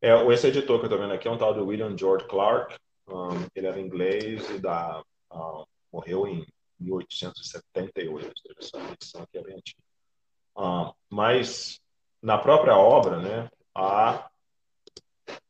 É, 0.00 0.14
esse 0.32 0.46
editor 0.46 0.78
que 0.78 0.86
eu 0.86 0.90
estou 0.90 0.98
vendo 0.98 1.12
aqui 1.12 1.28
é 1.28 1.30
um 1.30 1.36
tal 1.36 1.52
de 1.52 1.60
William 1.60 1.96
George 1.96 2.26
Clark. 2.26 2.74
Um, 3.06 3.46
ele 3.54 3.66
era 3.66 3.80
inglês 3.80 4.48
e 4.48 4.58
da, 4.58 5.02
um, 5.30 5.64
morreu 5.92 6.26
em 6.26 6.46
1878. 6.78 8.32
Essa 8.58 8.78
edição 8.92 9.22
aqui 9.22 9.36
é 9.36 9.42
bem 9.42 9.56
antiga. 9.56 9.89
Um, 10.56 10.92
mas 11.08 11.80
na 12.22 12.38
própria 12.38 12.76
obra, 12.76 13.18
né, 13.18 13.50
há, 13.74 14.30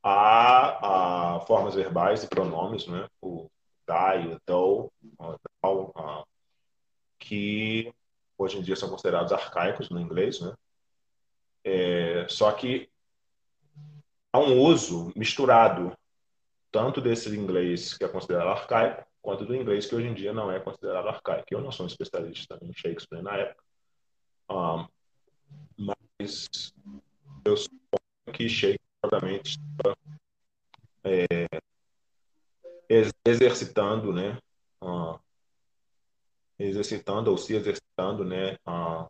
há, 0.01 1.35
há 1.35 1.39
formas 1.41 1.75
verbais 1.75 2.23
e 2.23 2.27
pronomes, 2.27 2.87
né, 2.87 3.07
o 3.21 3.49
die, 3.87 4.27
o 4.27 4.39
thou, 4.45 4.91
uh, 5.19 6.27
que 7.19 7.93
hoje 8.37 8.57
em 8.57 8.61
dia 8.61 8.75
são 8.75 8.89
considerados 8.89 9.31
arcaicos 9.31 9.89
no 9.89 9.99
inglês, 9.99 10.39
né? 10.41 10.53
É, 11.63 12.25
só 12.27 12.51
que 12.51 12.89
há 14.33 14.39
um 14.39 14.59
uso 14.59 15.13
misturado 15.15 15.95
tanto 16.71 16.99
desse 16.99 17.29
inglês 17.37 17.95
que 17.95 18.03
é 18.03 18.07
considerado 18.07 18.47
arcaico 18.47 19.05
quanto 19.21 19.45
do 19.45 19.55
inglês 19.55 19.85
que 19.85 19.93
hoje 19.93 20.07
em 20.07 20.13
dia 20.13 20.33
não 20.33 20.51
é 20.51 20.59
considerado 20.59 21.07
arcaico. 21.07 21.45
Eu 21.51 21.61
não 21.61 21.71
sou 21.71 21.85
um 21.85 21.87
especialista 21.87 22.57
em 22.61 22.73
Shakespeare 22.73 23.21
na 23.21 23.37
época, 23.37 23.63
um, 24.51 24.87
mas 25.77 26.73
eu 27.45 27.57
suponho 27.57 28.33
que 28.33 28.47
Shakespeare 28.47 28.79
provavelmente 29.01 29.59
estava 29.59 29.97
é, 31.03 31.47
exercitando, 33.25 34.13
né, 34.13 34.37
uh, 34.83 35.19
exercitando 36.59 37.31
ou 37.31 37.37
se 37.37 37.55
exercitando, 37.55 38.23
né, 38.23 38.53
uh, 38.67 39.09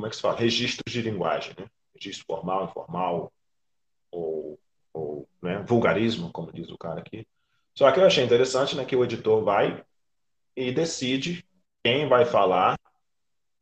como 0.00 0.06
é 0.06 0.10
que 0.10 0.16
se 0.16 0.22
fala? 0.22 0.38
Registros 0.38 0.90
de 0.90 1.02
linguagem, 1.02 1.54
né? 1.58 1.66
Registro 1.94 2.24
formal, 2.24 2.64
informal, 2.64 3.30
ou, 4.10 4.58
ou 4.94 5.28
né, 5.42 5.62
vulgarismo, 5.68 6.32
como 6.32 6.50
diz 6.50 6.70
o 6.70 6.78
cara 6.78 7.00
aqui. 7.00 7.28
Só 7.74 7.92
que 7.92 8.00
eu 8.00 8.06
achei 8.06 8.24
interessante 8.24 8.74
né, 8.74 8.86
que 8.86 8.96
o 8.96 9.04
editor 9.04 9.44
vai 9.44 9.84
e 10.56 10.72
decide 10.72 11.46
quem 11.84 12.08
vai 12.08 12.24
falar 12.24 12.79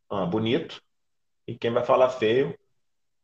ah, 0.09 0.25
bonito 0.25 0.81
e 1.47 1.57
quem 1.57 1.71
vai 1.71 1.83
falar 1.83 2.09
feio, 2.09 2.57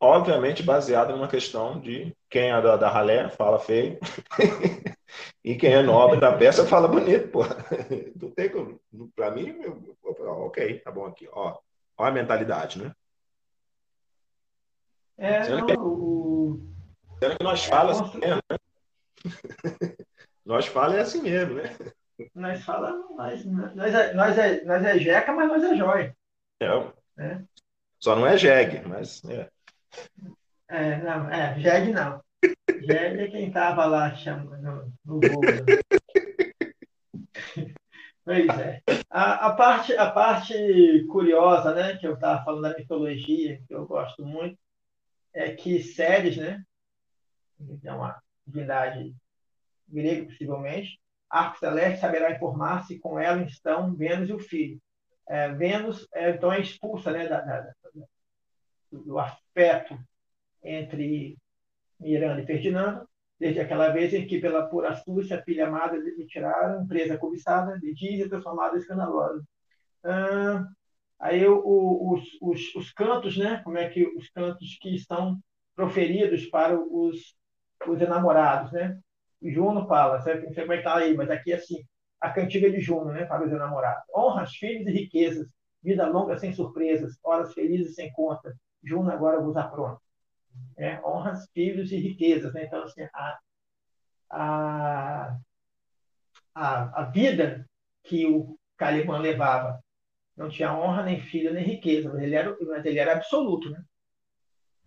obviamente 0.00 0.62
baseado 0.62 1.12
numa 1.12 1.28
questão 1.28 1.80
de 1.80 2.14
quem 2.28 2.50
é 2.50 2.60
da, 2.60 2.76
da 2.76 2.88
ralé 2.88 3.28
fala 3.28 3.58
feio 3.58 3.98
e 5.44 5.54
quem 5.54 5.72
é 5.72 5.82
nobre 5.82 6.18
da 6.20 6.36
peça 6.36 6.66
fala 6.66 6.88
bonito, 6.88 7.28
pô. 7.28 7.40
Não 8.20 8.30
tem 8.30 8.50
como. 8.50 8.80
Para 9.14 9.30
mim, 9.30 9.48
eu, 9.62 9.96
ok, 10.02 10.80
tá 10.80 10.90
bom 10.90 11.06
aqui. 11.06 11.28
Ó, 11.32 11.58
ó 11.96 12.04
a 12.04 12.10
mentalidade, 12.10 12.82
né? 12.82 12.92
É, 15.18 15.48
não, 15.48 15.64
que, 15.64 15.72
o... 15.78 16.60
que 17.18 17.42
nós 17.42 17.64
é, 17.64 17.68
fala 17.70 17.92
assim 17.92 18.18
mesmo, 18.18 18.42
né? 18.50 18.58
nós 20.44 20.66
fala 20.66 20.96
é 20.96 21.00
assim 21.00 21.22
mesmo, 21.22 21.54
né? 21.54 21.74
Nós 22.34 22.62
fala, 22.62 22.92
nós, 23.16 23.44
nós, 23.44 23.94
é, 23.94 24.14
nós, 24.14 24.38
é, 24.38 24.64
nós 24.64 24.84
é 24.84 24.98
jeca, 24.98 25.32
mas 25.32 25.48
nós 25.48 25.64
é 25.64 25.74
jóia. 25.74 26.16
É. 26.60 27.22
é. 27.22 27.42
Só 27.98 28.14
não 28.16 28.26
é 28.26 28.36
jegue, 28.36 28.86
mas 28.86 29.24
é. 29.24 29.48
É, 30.68 30.96
não, 30.98 31.30
é, 31.30 31.58
jegue 31.60 31.92
não. 31.92 32.20
jegue 32.68 33.22
é 33.22 33.30
quem 33.30 33.50
tava 33.50 33.84
lá 33.86 34.14
chamando 34.14 34.92
no, 35.04 35.20
Google. 35.20 35.40
Pois 38.24 38.48
é. 38.58 38.82
A, 39.08 39.46
a, 39.46 39.52
parte, 39.54 39.96
a 39.96 40.10
parte 40.10 41.06
curiosa, 41.08 41.72
né, 41.72 41.96
que 41.96 42.04
eu 42.04 42.14
estava 42.14 42.44
falando 42.44 42.62
da 42.62 42.76
mitologia, 42.76 43.62
que 43.68 43.72
eu 43.72 43.86
gosto 43.86 44.26
muito, 44.26 44.58
é 45.32 45.52
que 45.52 45.80
Ceres, 45.80 46.36
né, 46.36 46.60
é 47.84 47.92
uma 47.92 48.20
divindade 48.44 49.14
grega, 49.88 50.26
possivelmente, 50.26 50.98
Arco 51.30 51.58
Celeste 51.58 52.00
saberá 52.00 52.32
informar-se 52.32 52.98
com 52.98 53.16
ela 53.18 53.42
estão 53.42 53.94
Vênus 53.94 54.28
e 54.28 54.32
o 54.32 54.40
filho. 54.40 54.80
É, 55.28 55.52
Vênus, 55.52 56.06
é, 56.14 56.30
então, 56.30 56.52
é 56.52 56.60
expulsa 56.60 57.10
né, 57.10 57.28
da, 57.28 57.40
da, 57.40 57.72
do 58.92 59.18
afeto 59.18 59.98
entre 60.62 61.36
Miranda 61.98 62.42
e 62.42 62.46
Ferdinando, 62.46 63.08
desde 63.38 63.60
aquela 63.60 63.90
vez 63.90 64.14
em 64.14 64.26
que, 64.26 64.40
pela 64.40 64.66
pura 64.68 64.90
astúcia, 64.90 65.42
filha 65.42 65.66
amada 65.66 65.96
lhe 65.96 66.26
tiraram, 66.26 66.86
presa 66.86 67.18
cobiçada, 67.18 67.78
de 67.78 67.94
diz 67.94 68.24
e 68.24 68.28
transformada 68.28 68.76
escandalosa. 68.76 69.42
Ah, 70.04 70.64
aí 71.18 71.46
o, 71.46 71.58
o, 71.58 72.14
os, 72.14 72.38
os, 72.40 72.74
os, 72.74 72.92
cantos, 72.92 73.36
né? 73.36 73.60
Como 73.64 73.78
é 73.78 73.88
que 73.88 74.04
os 74.04 74.28
cantos 74.30 74.78
que 74.80 74.94
estão 74.94 75.38
proferidos 75.74 76.46
para 76.46 76.78
os, 76.78 77.36
os 77.86 78.00
enamorados, 78.00 78.72
né? 78.72 78.98
Juno 79.42 79.86
fala, 79.86 80.22
é 80.26 80.38
que 80.38 80.82
tá 80.82 80.96
aí, 80.96 81.14
mas 81.14 81.30
aqui 81.30 81.52
é 81.52 81.56
assim, 81.56 81.84
a 82.26 82.32
cantiga 82.32 82.70
de 82.70 82.80
Juno, 82.80 83.12
né? 83.12 83.24
Para 83.24 83.44
os 83.44 83.52
enamorados. 83.52 84.04
Honras, 84.14 84.54
filhos 84.54 84.86
e 84.86 84.90
riquezas, 84.90 85.48
vida 85.82 86.06
longa 86.06 86.38
sem 86.38 86.52
surpresas, 86.52 87.18
horas 87.22 87.54
felizes 87.54 87.94
sem 87.94 88.12
conta. 88.12 88.54
Juno 88.82 89.10
agora 89.10 89.40
vos 89.40 89.56
apronta. 89.56 90.00
É, 90.76 91.00
honras, 91.04 91.48
filhos 91.52 91.92
e 91.92 91.96
riquezas, 91.96 92.52
né? 92.52 92.64
Então, 92.64 92.82
assim, 92.82 93.02
a, 93.12 93.38
a, 94.30 95.38
a, 96.54 97.02
a 97.02 97.04
vida 97.10 97.68
que 98.02 98.26
o 98.26 98.58
Caliban 98.76 99.18
levava 99.18 99.82
não 100.36 100.48
tinha 100.48 100.74
honra, 100.74 101.02
nem 101.02 101.20
filho, 101.20 101.52
nem 101.52 101.64
riqueza, 101.64 102.12
mas 102.12 102.22
ele 102.22 102.34
era, 102.34 102.56
mas 102.60 102.84
ele 102.84 102.98
era 102.98 103.12
absoluto, 103.12 103.70
né? 103.70 103.82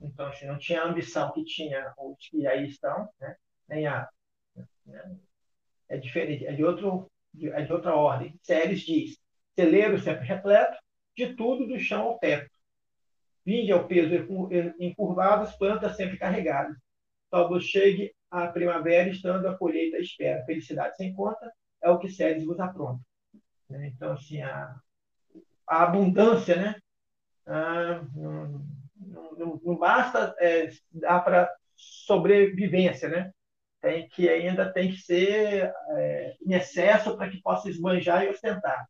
Então, 0.02 0.28
assim, 0.28 0.46
não 0.46 0.58
tinha 0.58 0.82
a 0.82 0.88
ambição 0.88 1.32
que 1.34 1.44
tinha 1.44 1.94
os 1.98 2.28
que 2.30 2.48
aí 2.48 2.68
estão, 2.68 3.10
né? 3.20 3.36
nem 3.68 3.88
a. 3.88 4.08
Né? 4.86 5.18
É 5.90 5.98
diferente, 5.98 6.46
é 6.46 6.54
de, 6.54 6.64
outro, 6.64 7.09
é 7.42 7.62
de 7.64 7.74
outra 7.74 7.96
ordem. 7.96 8.38
Séries 8.42 8.82
diz: 8.82 9.18
celeiro 9.58 10.00
sempre 10.00 10.26
repleto, 10.26 10.78
de 11.16 11.36
tudo 11.36 11.68
do 11.68 11.80
chão 11.80 12.04
ao 12.04 12.20
teto. 12.20 12.50
Vinde 13.46 13.72
ao 13.72 13.88
peso 13.88 14.14
encurvado, 14.80 15.44
as 15.44 15.58
plantas 15.58 15.96
sempre 15.96 16.18
carregadas. 16.18 16.78
Talvez 17.30 17.64
chegue 17.66 18.14
a 18.30 18.48
primavera, 18.48 19.10
estando 19.10 19.48
a 19.48 19.58
colheita 19.58 19.98
à 19.98 20.00
espera. 20.00 20.46
Felicidade 20.46 20.96
sem 20.96 21.14
conta 21.14 21.52
é 21.82 21.90
o 21.90 21.98
que 21.98 22.10
Séries 22.10 22.46
vos 22.46 22.60
apronta. 22.60 23.02
Né? 23.70 23.92
Então, 23.96 24.14
assim, 24.14 24.42
a, 24.42 24.76
a 25.68 25.84
abundância, 25.84 26.56
né? 26.56 26.76
Ah, 27.46 28.02
não, 28.16 28.66
não, 29.38 29.62
não, 29.64 29.78
basta 29.78 30.36
é, 30.40 30.70
dar 30.92 31.22
para 31.22 31.52
sobrevivência, 31.76 33.10
né? 33.10 33.32
Tem 33.82 34.08
que 34.10 34.28
ainda 34.28 34.72
tem 34.72 34.92
que 34.92 34.98
ser 34.98 35.72
é, 35.98 36.36
em 36.46 36.54
excesso 36.54 37.16
para 37.18 37.30
que 37.30 37.42
possa 37.42 37.70
esbanjar 37.70 38.24
e 38.24 38.30
ostentar. 38.30 38.86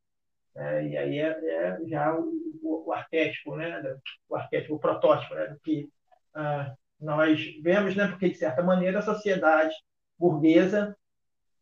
É, 0.55 0.87
e 0.87 0.97
aí 0.97 1.19
é, 1.19 1.29
é 1.29 1.77
já 1.87 2.13
o, 2.15 2.31
o, 2.61 2.89
o, 2.89 2.93
arquétipo, 2.93 3.55
né? 3.55 3.81
o 4.27 4.35
arquétipo, 4.35 4.75
o 4.75 4.79
protótipo, 4.79 5.33
né? 5.35 5.55
que 5.63 5.89
ah, 6.33 6.73
nós 6.99 7.39
vemos, 7.61 7.95
né? 7.95 8.07
porque, 8.07 8.29
de 8.29 8.35
certa 8.35 8.61
maneira, 8.63 8.99
a 8.99 9.03
sociedade 9.03 9.73
burguesa 10.17 10.95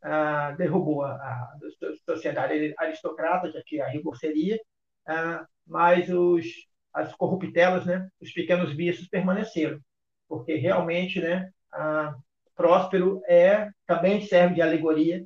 ah, 0.01 0.51
derrubou 0.57 1.03
a, 1.03 1.11
a, 1.13 1.57
sociedade 2.05 2.73
aristocrata, 2.77 3.51
já 3.51 3.61
que 3.65 3.79
a 3.81 3.87
rigor 3.87 4.17
seria, 4.17 4.57
ah, 5.05 5.45
mas 5.65 6.09
os, 6.09 6.45
as 6.93 7.13
corruptelas, 7.13 7.85
né? 7.85 8.07
os 8.19 8.31
pequenos 8.31 8.73
vícios 8.73 9.07
permaneceram, 9.07 9.79
porque 10.27 10.55
realmente 10.55 11.21
né? 11.21 11.51
Ah, 11.71 12.15
próspero 12.57 13.21
é 13.27 13.69
também 13.85 14.19
serve 14.21 14.55
de 14.55 14.61
alegoria 14.61 15.23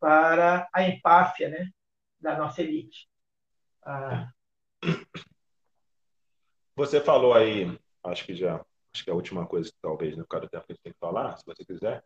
para 0.00 0.66
a 0.72 0.82
empáfia 0.82 1.50
né? 1.50 1.68
da 2.18 2.36
nossa 2.36 2.62
elite. 2.62 3.06
Ah. 3.84 4.28
Você 6.74 7.00
falou 7.00 7.34
aí, 7.34 7.78
acho 8.02 8.24
que 8.24 8.34
já, 8.34 8.64
acho 8.92 9.04
que 9.04 9.10
é 9.10 9.12
a 9.12 9.16
última 9.16 9.46
coisa, 9.46 9.70
talvez, 9.82 10.16
no 10.16 10.26
caso 10.26 10.46
do 10.46 10.48
tempo 10.48 10.66
que 10.66 10.72
a 10.72 10.74
gente 10.74 10.82
tem 10.82 10.92
que 10.92 10.98
falar, 10.98 11.36
se 11.36 11.44
você 11.44 11.64
quiser. 11.64 12.02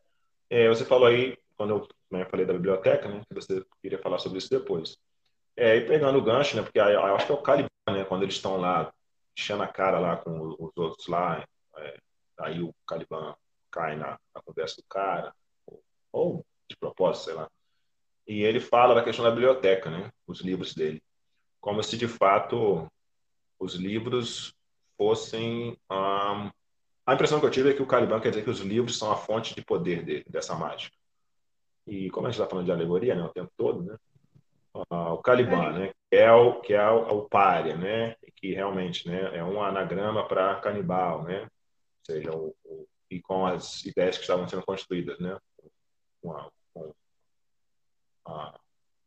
É, 0.51 0.69
você 0.69 0.85
falou 0.85 1.07
aí, 1.07 1.39
quando 1.57 1.71
eu 1.71 1.89
né, 2.11 2.25
falei 2.25 2.45
da 2.45 2.53
biblioteca, 2.53 3.09
né, 3.09 3.23
que 3.29 3.35
você 3.35 3.65
queria 3.81 3.99
falar 3.99 4.19
sobre 4.19 4.39
isso 4.39 4.51
depois. 4.51 4.99
É, 5.57 5.77
e 5.77 5.87
pegando 5.87 6.19
o 6.19 6.23
gancho, 6.23 6.57
né, 6.57 6.63
porque 6.63 6.81
aí, 6.81 6.97
acho 6.97 7.27
que 7.27 7.33
é 7.33 7.35
o 7.35 7.43
Caliban, 7.43 7.69
né, 7.89 8.05
quando 8.05 8.25
eles 8.25 8.35
estão 8.35 8.57
lá, 8.57 8.93
enchendo 9.39 9.63
a 9.63 9.69
cara 9.69 10.01
lá 10.01 10.17
com 10.17 10.57
os 10.59 10.77
outros 10.77 11.07
lá, 11.07 11.45
é, 11.77 11.99
aí 12.41 12.61
o 12.61 12.75
Caliban 12.87 13.37
cai 13.75 13.97
na, 13.97 14.19
na 14.33 14.43
conversa 14.43 14.77
do 14.77 14.85
cara, 14.89 15.35
ou, 15.67 15.83
ou 16.13 16.47
de 16.69 16.77
propósito, 16.77 17.25
sei 17.25 17.35
lá. 17.35 17.51
E 18.27 18.43
ele 18.43 18.61
fala 18.61 18.95
da 18.95 19.03
questão 19.03 19.25
da 19.25 19.33
biblioteca, 19.33 19.91
né? 19.91 20.11
Os 20.27 20.41
livros 20.41 20.75
dele. 20.75 21.03
Como 21.61 21.83
se, 21.83 21.97
de 21.99 22.07
fato, 22.07 22.87
os 23.59 23.75
livros 23.75 24.55
fossem... 24.97 25.77
Um... 25.91 26.51
A 27.07 27.13
impressão 27.13 27.39
que 27.39 27.45
eu 27.45 27.51
tive 27.51 27.71
é 27.71 27.75
que 27.75 27.83
o 27.83 27.87
Caliban 27.87 28.21
quer 28.21 28.31
dizer 28.31 28.45
que 28.45 28.51
os 28.51 28.61
livros 28.61 28.97
são 28.97 29.11
a 29.13 29.17
fonte 29.17 29.55
de 29.55 29.63
poder 29.63 30.03
dele, 30.03 30.25
dessa 30.27 30.55
mágica. 30.55 30.97
E 31.87 32.09
como 32.11 32.27
a 32.27 32.31
gente 32.31 32.41
está 32.41 32.49
falando 32.49 32.65
de 32.65 32.73
alegoria 32.73 33.15
né, 33.15 33.23
o 33.23 33.29
tempo 33.29 33.53
todo, 33.59 33.83
né? 33.83 33.97
Uh, 34.75 35.13
o 35.13 35.19
Caliban, 35.19 35.73
né? 35.73 35.93
Que 36.11 36.17
é 36.17 36.33
o, 36.33 36.61
que 36.63 36.73
é 36.73 36.91
o, 36.91 37.19
o 37.19 37.29
pária, 37.29 37.77
né? 37.77 38.17
Que 38.37 38.55
realmente 38.55 39.07
né, 39.07 39.37
é 39.37 39.45
um 39.45 39.63
anagrama 39.63 40.27
para 40.27 40.61
canibal, 40.61 41.25
né? 41.25 41.43
Ou 41.43 41.49
seja, 42.07 42.33
o, 42.33 42.57
o, 42.65 42.87
e 43.15 43.23
com 43.23 43.47
as 43.47 43.85
ideias 43.85 44.17
que 44.17 44.23
estavam 44.23 44.49
sendo 44.49 44.65
construídas, 44.65 45.19
né? 45.21 45.39
Com 46.21 46.33
a, 46.33 46.51
a, 48.27 48.61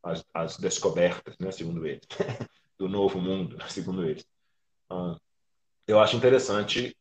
as, 0.03 0.25
as, 0.33 0.57
descobertas, 0.57 1.37
né, 1.37 1.51
segundo 1.51 1.85
eles, 1.85 2.07
do 2.77 2.87
novo 2.87 3.19
mundo, 3.19 3.57
segundo 3.69 4.07
eles. 4.07 4.25
Uh, 4.89 5.19
eu 5.85 5.99
acho 5.99 6.15
interessante 6.15 6.95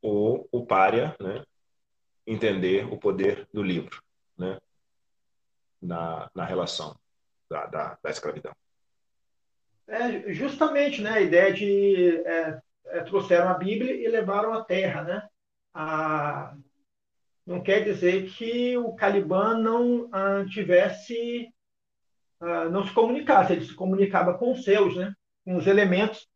o, 0.00 0.48
o 0.50 0.66
né, 1.20 1.44
entender 2.26 2.92
o 2.92 2.98
poder 2.98 3.48
do 3.52 3.62
livro 3.62 4.02
né, 4.36 4.58
na, 5.80 6.28
na 6.34 6.44
relação 6.44 6.98
da, 7.48 7.66
da, 7.66 7.98
da 8.02 8.10
escravidão. 8.10 8.52
É, 9.86 10.32
justamente 10.32 11.00
né, 11.00 11.10
a 11.10 11.20
ideia 11.20 11.52
de 11.52 12.16
é, 12.24 12.60
é, 12.86 13.00
trouxeram 13.02 13.48
a 13.48 13.54
Bíblia 13.54 13.94
e 13.94 14.08
levaram 14.08 14.52
a 14.52 14.64
terra. 14.64 15.02
Né? 15.02 15.28
A, 15.74 16.54
não 17.46 17.62
quer 17.62 17.84
dizer 17.84 18.30
que 18.30 18.76
o 18.76 18.94
Caliban 18.94 19.58
não 19.58 20.08
ah, 20.12 20.44
tivesse, 20.48 21.48
ah, 22.40 22.66
não 22.66 22.84
se 22.84 22.92
comunicasse, 22.92 23.52
ele 23.52 23.64
se 23.64 23.74
comunicava 23.74 24.36
com 24.38 24.52
os 24.52 24.64
seus, 24.64 24.96
né? 24.96 25.12
com 25.44 25.56
os 25.56 25.66
elementos 25.66 26.28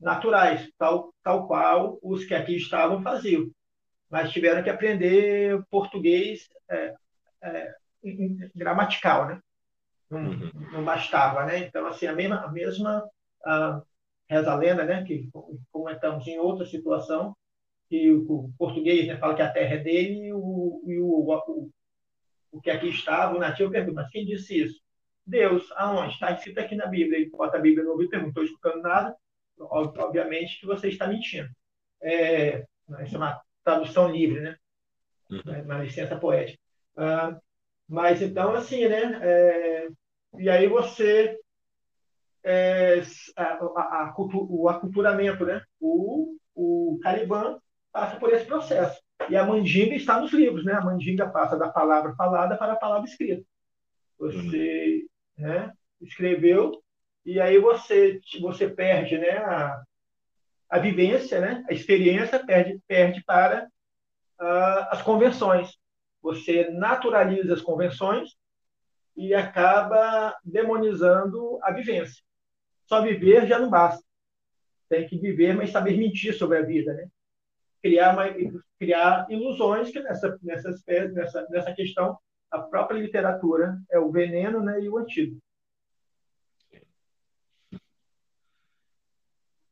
naturais, 0.00 0.70
tal, 0.78 1.12
tal 1.22 1.46
qual 1.46 1.98
os 2.02 2.24
que 2.24 2.34
aqui 2.34 2.56
estavam 2.56 3.02
faziam. 3.02 3.50
Mas 4.10 4.30
tiveram 4.30 4.62
que 4.62 4.70
aprender 4.70 5.60
português 5.70 6.48
é, 6.70 6.94
é, 7.42 7.74
gramatical, 8.54 9.26
né? 9.26 9.40
Não, 10.08 10.20
uhum. 10.20 10.50
não, 10.72 10.84
bastava, 10.84 11.44
né? 11.44 11.58
Então, 11.58 11.86
assim, 11.86 12.06
a 12.06 12.12
mesma, 12.12 12.36
a 12.36 12.52
mesma 12.52 13.04
a, 13.44 13.82
reza 14.28 14.54
lenda, 14.54 14.84
né? 14.84 15.02
Que 15.04 15.28
comentamos 15.72 16.26
em 16.28 16.38
outra 16.38 16.64
situação, 16.64 17.36
que 17.88 18.10
o, 18.10 18.50
português 18.58 19.06
né, 19.06 19.16
fala 19.16 19.34
que 19.34 19.42
a 19.42 19.50
terra 19.50 19.74
é 19.74 19.78
dele 19.78 20.26
e 20.26 20.32
o, 20.32 20.82
e 20.86 20.98
o, 20.98 21.06
o, 21.06 21.70
o 22.52 22.60
que 22.60 22.70
aqui 22.70 22.88
estava, 22.88 23.36
o 23.36 23.40
nativo 23.40 23.70
pergunta, 23.70 24.02
mas 24.02 24.10
quem 24.10 24.24
disse 24.24 24.60
isso? 24.60 24.80
Deus, 25.26 25.70
aonde? 25.72 26.14
Está 26.14 26.32
escrito 26.32 26.58
aqui 26.58 26.76
na 26.76 26.86
Bíblia. 26.86 27.18
Ele 27.18 27.30
bota 27.30 27.56
a 27.56 27.60
Bíblia 27.60 27.84
no 27.84 27.90
ouvido 27.90 28.08
e 28.08 28.10
pergunta, 28.10 28.30
estou 28.30 28.44
escutando 28.44 28.82
nada. 28.82 29.16
Obviamente 29.58 30.60
que 30.60 30.66
você 30.66 30.88
está 30.88 31.08
mentindo. 31.08 31.48
É, 32.00 32.64
isso 33.02 33.14
é 33.14 33.18
uma 33.18 33.40
tradução 33.64 34.10
livre, 34.10 34.40
né? 34.40 34.56
Uhum. 35.30 35.40
É 35.52 35.62
uma 35.62 35.78
licença 35.78 36.16
poética. 36.16 36.58
Ah, 36.96 37.36
mas 37.88 38.22
então, 38.22 38.54
assim, 38.54 38.86
né? 38.86 39.18
É, 39.22 39.88
e 40.38 40.48
aí 40.48 40.68
você. 40.68 41.36
É, 42.44 43.02
a, 43.36 43.42
a, 43.42 44.04
a, 44.04 44.14
o 44.16 44.68
aculturamento, 44.68 45.44
né? 45.44 45.62
O, 45.80 46.36
o 46.54 47.00
Caliban 47.02 47.60
passa 47.96 48.16
por 48.16 48.30
esse 48.30 48.44
processo. 48.44 49.00
E 49.30 49.34
a 49.34 49.46
mandinga 49.46 49.94
está 49.94 50.20
nos 50.20 50.30
livros, 50.30 50.66
né? 50.66 50.74
A 50.74 50.82
mandinga 50.82 51.26
passa 51.26 51.56
da 51.56 51.70
palavra 51.70 52.14
falada 52.14 52.54
para 52.54 52.74
a 52.74 52.76
palavra 52.76 53.08
escrita. 53.08 53.42
Você 54.18 55.06
uhum. 55.38 55.44
né, 55.46 55.72
escreveu 56.02 56.82
e 57.24 57.40
aí 57.40 57.58
você 57.58 58.20
você 58.38 58.68
perde, 58.68 59.16
né? 59.16 59.38
A, 59.38 59.82
a 60.68 60.78
vivência, 60.78 61.40
né? 61.40 61.64
A 61.70 61.72
experiência 61.72 62.38
perde 62.44 62.78
perde 62.86 63.24
para 63.24 63.64
uh, 63.64 64.86
as 64.90 65.00
convenções. 65.00 65.78
Você 66.20 66.68
naturaliza 66.70 67.54
as 67.54 67.62
convenções 67.62 68.36
e 69.16 69.32
acaba 69.32 70.36
demonizando 70.44 71.58
a 71.62 71.72
vivência. 71.72 72.22
Só 72.84 73.00
viver 73.00 73.46
já 73.46 73.58
não 73.58 73.70
basta. 73.70 74.04
Tem 74.86 75.08
que 75.08 75.16
viver, 75.16 75.56
mas 75.56 75.70
saber 75.70 75.96
mentir 75.96 76.34
sobre 76.34 76.58
a 76.58 76.62
vida, 76.62 76.92
né? 76.92 77.08
Criar, 77.86 78.12
uma, 78.12 78.24
criar 78.78 79.26
ilusões 79.30 79.90
que 79.90 80.00
nessa, 80.00 80.38
nessa, 80.42 80.70
nessa, 81.12 81.46
nessa 81.48 81.72
questão 81.72 82.18
a 82.50 82.58
própria 82.58 82.98
literatura 82.98 83.78
é 83.90 83.98
o 83.98 84.10
veneno 84.10 84.60
né, 84.60 84.80
e 84.80 84.88
o 84.88 84.98
antídoto. 84.98 85.40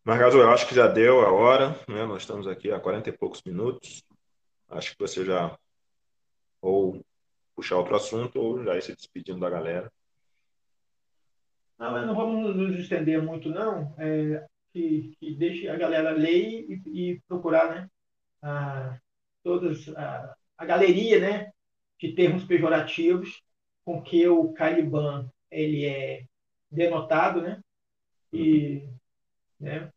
Marcado, 0.05 0.37
eu 0.37 0.51
acho 0.51 0.69
que 0.69 0.75
já 0.75 0.87
deu 0.87 1.21
a 1.21 1.33
hora, 1.33 1.71
né? 1.89 2.05
nós 2.05 2.23
estamos 2.23 2.47
aqui 2.47 2.71
há 2.71 2.79
40 2.79 3.09
e 3.09 3.13
poucos 3.13 3.43
minutos. 3.43 4.05
Acho 4.69 4.93
que 4.93 4.99
você 4.99 5.25
já 5.25 5.59
ou 6.61 7.01
puxar 7.57 7.77
outro 7.77 7.97
assunto 7.97 8.39
ou 8.39 8.63
já 8.63 8.77
ir 8.77 8.83
se 8.83 8.95
despedindo 8.95 9.41
da 9.41 9.49
galera. 9.49 9.91
Não, 11.79 11.91
mas 11.91 12.07
não 12.07 12.15
vamos 12.15 12.55
nos 12.55 12.79
estender 12.79 13.23
muito, 13.23 13.49
não. 13.49 13.95
É, 13.99 14.47
que, 14.75 15.17
que 15.19 15.35
deixe 15.35 15.69
a 15.69 15.77
galera 15.77 16.11
ler 16.11 16.67
e, 16.69 16.83
e 17.13 17.21
procurar 17.27 17.71
né, 17.71 17.91
a, 18.45 18.99
todas, 19.43 19.89
a, 19.97 20.65
galeria 20.65 21.19
né, 21.19 21.51
de 21.99 22.13
termos 22.13 22.45
pejorativos 22.45 23.43
com 23.85 24.03
que 24.03 24.27
o 24.29 24.53
Caliban 24.53 25.29
ele 25.51 25.87
é 25.87 26.25
denotado, 26.71 27.41
né? 27.41 27.61
E 28.33 28.89
né, 29.59 29.91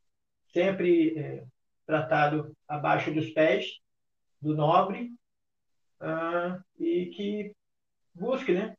sempre 0.54 1.18
é, 1.18 1.44
tratado 1.86 2.56
abaixo 2.68 3.14
dos 3.14 3.30
pés 3.32 3.80
do 4.42 4.56
nobre 4.56 5.12
uh, 6.02 6.62
e 6.80 7.08
que 7.08 7.56
busque, 8.14 8.54
né, 8.54 8.76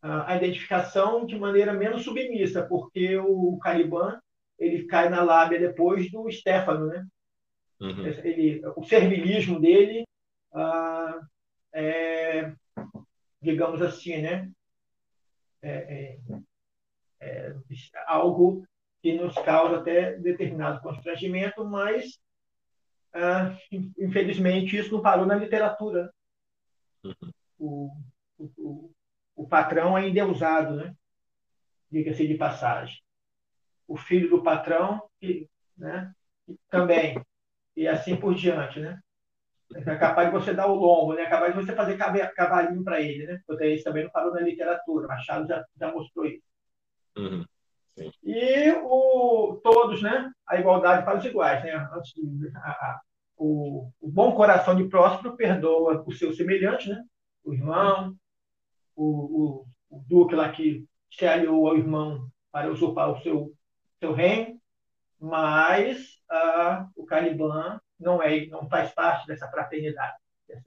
a 0.00 0.36
identificação 0.36 1.24
de 1.24 1.38
maneira 1.38 1.72
menos 1.72 2.02
submissa, 2.02 2.66
porque 2.66 3.16
o 3.16 3.56
Caliban 3.58 4.20
ele 4.58 4.84
cai 4.86 5.08
na 5.08 5.22
lábia 5.22 5.60
depois 5.60 6.10
do 6.10 6.28
Stefano, 6.30 6.86
né? 6.86 7.06
Uhum. 7.82 8.06
Ele, 8.06 8.62
o 8.76 8.84
servilismo 8.84 9.60
dele 9.60 10.06
ah, 10.54 11.20
é, 11.72 12.54
digamos 13.40 13.82
assim, 13.82 14.22
né? 14.22 14.52
É, 15.60 15.70
é, 15.70 16.18
é, 17.20 17.56
algo 18.06 18.64
que 19.02 19.14
nos 19.14 19.34
causa 19.34 19.78
até 19.78 20.16
determinado 20.18 20.80
constrangimento, 20.80 21.64
mas 21.64 22.20
ah, 23.12 23.56
infelizmente 23.98 24.76
isso 24.76 24.92
não 24.92 25.02
parou 25.02 25.26
na 25.26 25.34
literatura. 25.34 26.12
Uhum. 27.02 27.32
O, 27.58 27.96
o, 28.38 28.92
o, 29.34 29.48
patrão 29.48 29.98
é 29.98 30.08
endeusado, 30.08 30.76
né? 30.76 30.94
Diga-se 31.90 32.28
de 32.28 32.36
passagem. 32.36 33.02
O 33.88 33.96
filho 33.96 34.30
do 34.30 34.42
patrão, 34.42 35.02
né? 35.76 36.14
também 36.68 37.20
e 37.76 37.88
assim 37.88 38.16
por 38.16 38.34
diante, 38.34 38.80
né? 38.80 38.98
É 39.74 39.96
capaz 39.96 40.28
de 40.28 40.34
você 40.34 40.52
dar 40.52 40.66
o 40.66 40.74
lombo, 40.74 41.14
né? 41.14 41.22
É 41.22 41.30
capaz 41.30 41.54
de 41.54 41.62
você 41.62 41.74
fazer 41.74 41.96
cavalinho 42.34 42.84
para 42.84 43.00
ele, 43.00 43.26
né? 43.26 43.40
Porque 43.46 43.66
isso 43.66 43.84
também 43.84 44.04
não 44.04 44.10
falou 44.10 44.32
na 44.34 44.40
literatura. 44.40 45.08
Machado 45.08 45.46
já, 45.46 45.64
já 45.78 45.90
mostrou 45.90 46.26
isso. 46.26 46.44
Uhum. 47.16 47.44
E 48.22 48.70
o, 48.82 49.60
todos, 49.62 50.02
né? 50.02 50.30
A 50.46 50.58
igualdade 50.58 51.04
para 51.04 51.18
os 51.18 51.24
iguais, 51.24 51.62
né? 51.64 51.72
A, 51.72 52.70
a, 52.70 53.00
o, 53.36 53.90
o, 54.00 54.08
bom 54.10 54.32
coração 54.32 54.74
de 54.74 54.84
próspero 54.88 55.36
perdoa 55.36 56.02
o 56.06 56.12
seu 56.12 56.32
semelhante, 56.32 56.88
né? 56.88 57.02
O 57.44 57.52
irmão, 57.52 58.14
o, 58.94 59.04
o, 59.04 59.66
o 59.90 60.04
duque 60.06 60.34
lá 60.34 60.50
que 60.50 60.84
se 61.10 61.26
aliou 61.26 61.68
ao 61.68 61.76
irmão 61.76 62.28
para 62.50 62.70
usurpar 62.70 63.10
o 63.10 63.20
seu, 63.22 63.52
seu 63.98 64.12
reino, 64.12 64.58
mas 65.20 66.18
ah, 66.32 66.88
o 66.96 67.04
Caliban 67.04 67.78
não 68.00 68.22
é, 68.22 68.46
não 68.46 68.68
faz 68.68 68.90
parte 68.92 69.26
dessa 69.26 69.48
fraternidade, 69.48 70.16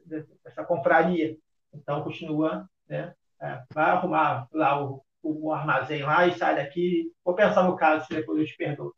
dessa, 0.05 0.28
dessa 0.43 0.63
confraria. 0.63 1.36
Então 1.74 2.03
continua, 2.03 2.70
né? 2.88 3.13
É, 3.41 3.63
vai 3.74 3.89
arrumar 3.89 4.47
lá 4.53 4.82
o, 4.82 5.03
o 5.22 5.51
armazém 5.51 6.03
lá 6.03 6.28
e 6.28 6.38
sai 6.38 6.55
daqui. 6.55 7.11
Vou 7.24 7.36
pensar 7.36 7.63
no 7.63 7.76
caso 7.76 8.05
se 8.05 8.13
depois 8.13 8.39
eu 8.39 8.45
te 8.45 8.55
perdoo. 8.55 8.93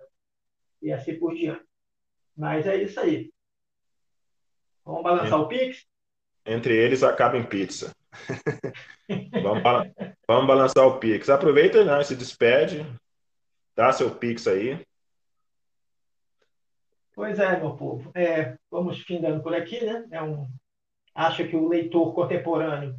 E 0.82 0.92
assim 0.92 1.18
por 1.18 1.34
diante. 1.34 1.66
Mas 2.36 2.68
é 2.68 2.76
isso 2.76 3.00
aí. 3.00 3.32
Vamos 4.86 5.04
balançar 5.04 5.40
o 5.40 5.48
Pix? 5.48 5.86
Entre 6.46 6.76
eles 6.76 7.02
acaba 7.02 7.38
em 7.38 7.44
pizza. 7.44 7.94
vamos, 9.42 9.64
vamos, 10.28 10.48
balançar 10.48 10.86
o 10.86 11.00
Pix. 11.00 11.30
Aproveita 11.30 11.84
né, 11.84 12.04
se 12.04 12.16
despede. 12.16 12.86
Dá 13.76 13.92
seu 13.92 14.12
Pix 14.12 14.48
aí. 14.48 14.87
Pois 17.18 17.40
é, 17.40 17.60
meu 17.60 17.76
povo. 17.76 18.12
É, 18.14 18.56
vamos 18.70 19.00
findando 19.00 19.42
por 19.42 19.52
aqui, 19.52 19.84
né? 19.84 20.06
É 20.12 20.22
um, 20.22 20.48
acho 21.16 21.48
que 21.48 21.56
o 21.56 21.68
leitor 21.68 22.14
contemporâneo 22.14 22.96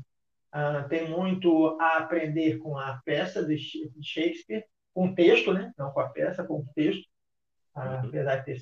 uh, 0.52 0.88
tem 0.88 1.08
muito 1.08 1.80
a 1.80 1.98
aprender 1.98 2.58
com 2.58 2.76
a 2.76 3.00
peça 3.04 3.46
de 3.46 3.56
Shakespeare, 4.02 4.64
com 4.92 5.06
o 5.06 5.14
texto, 5.14 5.52
né? 5.54 5.72
Não 5.78 5.92
com 5.92 6.00
a 6.00 6.08
peça, 6.08 6.42
com 6.42 6.54
o 6.54 6.66
texto. 6.74 7.06
Uh, 7.76 8.08
apesar 8.08 8.38
de 8.38 8.44
ter, 8.44 8.60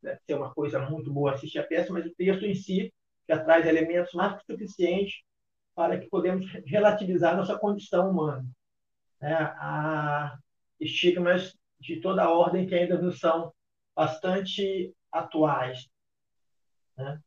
né, 0.00 0.16
ser 0.24 0.34
uma 0.34 0.54
coisa 0.54 0.78
muito 0.78 1.12
boa 1.12 1.32
assistir 1.32 1.58
a 1.58 1.66
peça, 1.66 1.92
mas 1.92 2.06
o 2.06 2.14
texto 2.14 2.46
em 2.46 2.54
si 2.54 2.94
já 3.28 3.42
traz 3.42 3.66
elementos 3.66 4.12
mais 4.12 4.40
que 4.40 4.52
suficientes 4.52 5.24
para 5.74 5.98
que 5.98 6.08
podemos 6.08 6.46
relativizar 6.64 7.36
nossa 7.36 7.58
condição 7.58 8.12
humana. 8.12 8.46
Né? 9.20 9.34
Há 9.34 10.38
estigmas 10.78 11.52
de 11.80 12.00
toda 12.00 12.22
a 12.22 12.30
ordem 12.30 12.64
que 12.64 12.76
ainda 12.76 12.96
não 12.96 13.10
são 13.10 13.52
bastante 13.96 14.94
atuais. 15.10 15.88
Né? 16.96 17.20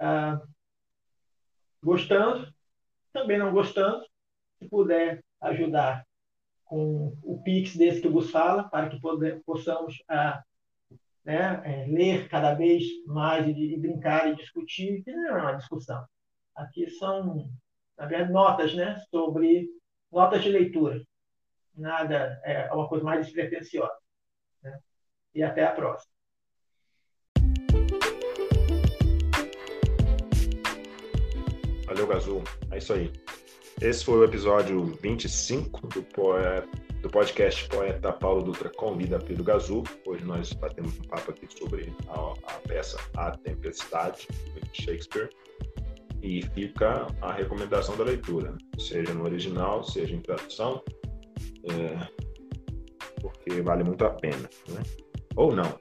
Ah, 0.00 0.40
gostando, 1.82 2.52
também 3.12 3.38
não 3.38 3.52
gostando, 3.52 4.04
se 4.58 4.68
puder 4.68 5.22
ajudar 5.42 6.04
com 6.64 7.16
o 7.22 7.40
Pix 7.44 7.76
desse 7.76 8.00
que 8.00 8.08
vos 8.08 8.30
fala, 8.30 8.64
para 8.64 8.88
que 8.88 8.98
possamos 9.44 10.02
ah, 10.08 10.42
né, 11.24 11.60
é, 11.64 11.86
ler 11.86 12.28
cada 12.28 12.54
vez 12.54 12.82
mais 13.06 13.46
e, 13.46 13.74
e, 13.74 13.78
brincar 13.78 14.28
e 14.28 14.36
discutir, 14.36 15.02
que 15.04 15.12
não 15.12 15.36
é 15.36 15.42
uma 15.42 15.52
discussão. 15.52 16.04
Aqui 16.54 16.88
são, 16.90 17.50
na 17.98 18.06
verdade, 18.06 18.32
notas 18.32 18.74
né, 18.74 18.96
sobre 19.10 19.68
notas 20.10 20.42
de 20.42 20.48
leitura. 20.48 21.02
Nada, 21.74 22.40
é 22.44 22.72
uma 22.72 22.88
coisa 22.88 23.04
mais 23.04 23.26
despretensiosa. 23.26 24.05
E 25.36 25.42
até 25.42 25.66
a 25.66 25.70
próxima. 25.70 26.10
Valeu, 31.84 32.06
Gazul. 32.06 32.42
É 32.70 32.78
isso 32.78 32.94
aí. 32.94 33.12
Esse 33.82 34.02
foi 34.02 34.20
o 34.20 34.24
episódio 34.24 34.82
25 35.02 35.88
do, 35.88 36.02
poeta, 36.02 36.66
do 37.02 37.10
podcast 37.10 37.68
Poeta 37.68 38.10
Paulo 38.14 38.44
Dutra 38.44 38.70
Convida 38.70 39.18
Pedro 39.18 39.44
Gazul. 39.44 39.84
Hoje 40.06 40.24
nós 40.24 40.54
batemos 40.54 40.98
um 40.98 41.02
papo 41.02 41.30
aqui 41.30 41.46
sobre 41.54 41.94
a, 42.08 42.54
a 42.54 42.58
peça 42.66 42.98
A 43.14 43.32
Tempestade, 43.32 44.26
de 44.72 44.82
Shakespeare. 44.82 45.28
E 46.22 46.40
fica 46.54 47.06
a 47.20 47.30
recomendação 47.30 47.94
da 47.94 48.04
leitura, 48.04 48.56
seja 48.78 49.12
no 49.12 49.24
original, 49.24 49.84
seja 49.84 50.14
em 50.14 50.20
tradução, 50.20 50.82
é, 51.70 52.08
porque 53.20 53.60
vale 53.60 53.84
muito 53.84 54.02
a 54.02 54.10
pena. 54.10 54.48
Né? 54.68 55.05
Ou 55.36 55.54
não. 55.54 55.78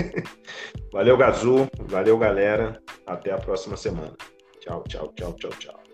valeu, 0.92 1.16
Gazul. 1.16 1.68
Valeu, 1.78 2.18
galera. 2.18 2.82
Até 3.06 3.30
a 3.32 3.38
próxima 3.38 3.76
semana. 3.76 4.16
Tchau, 4.60 4.82
tchau, 4.88 5.12
tchau, 5.14 5.32
tchau, 5.34 5.50
tchau. 5.50 5.86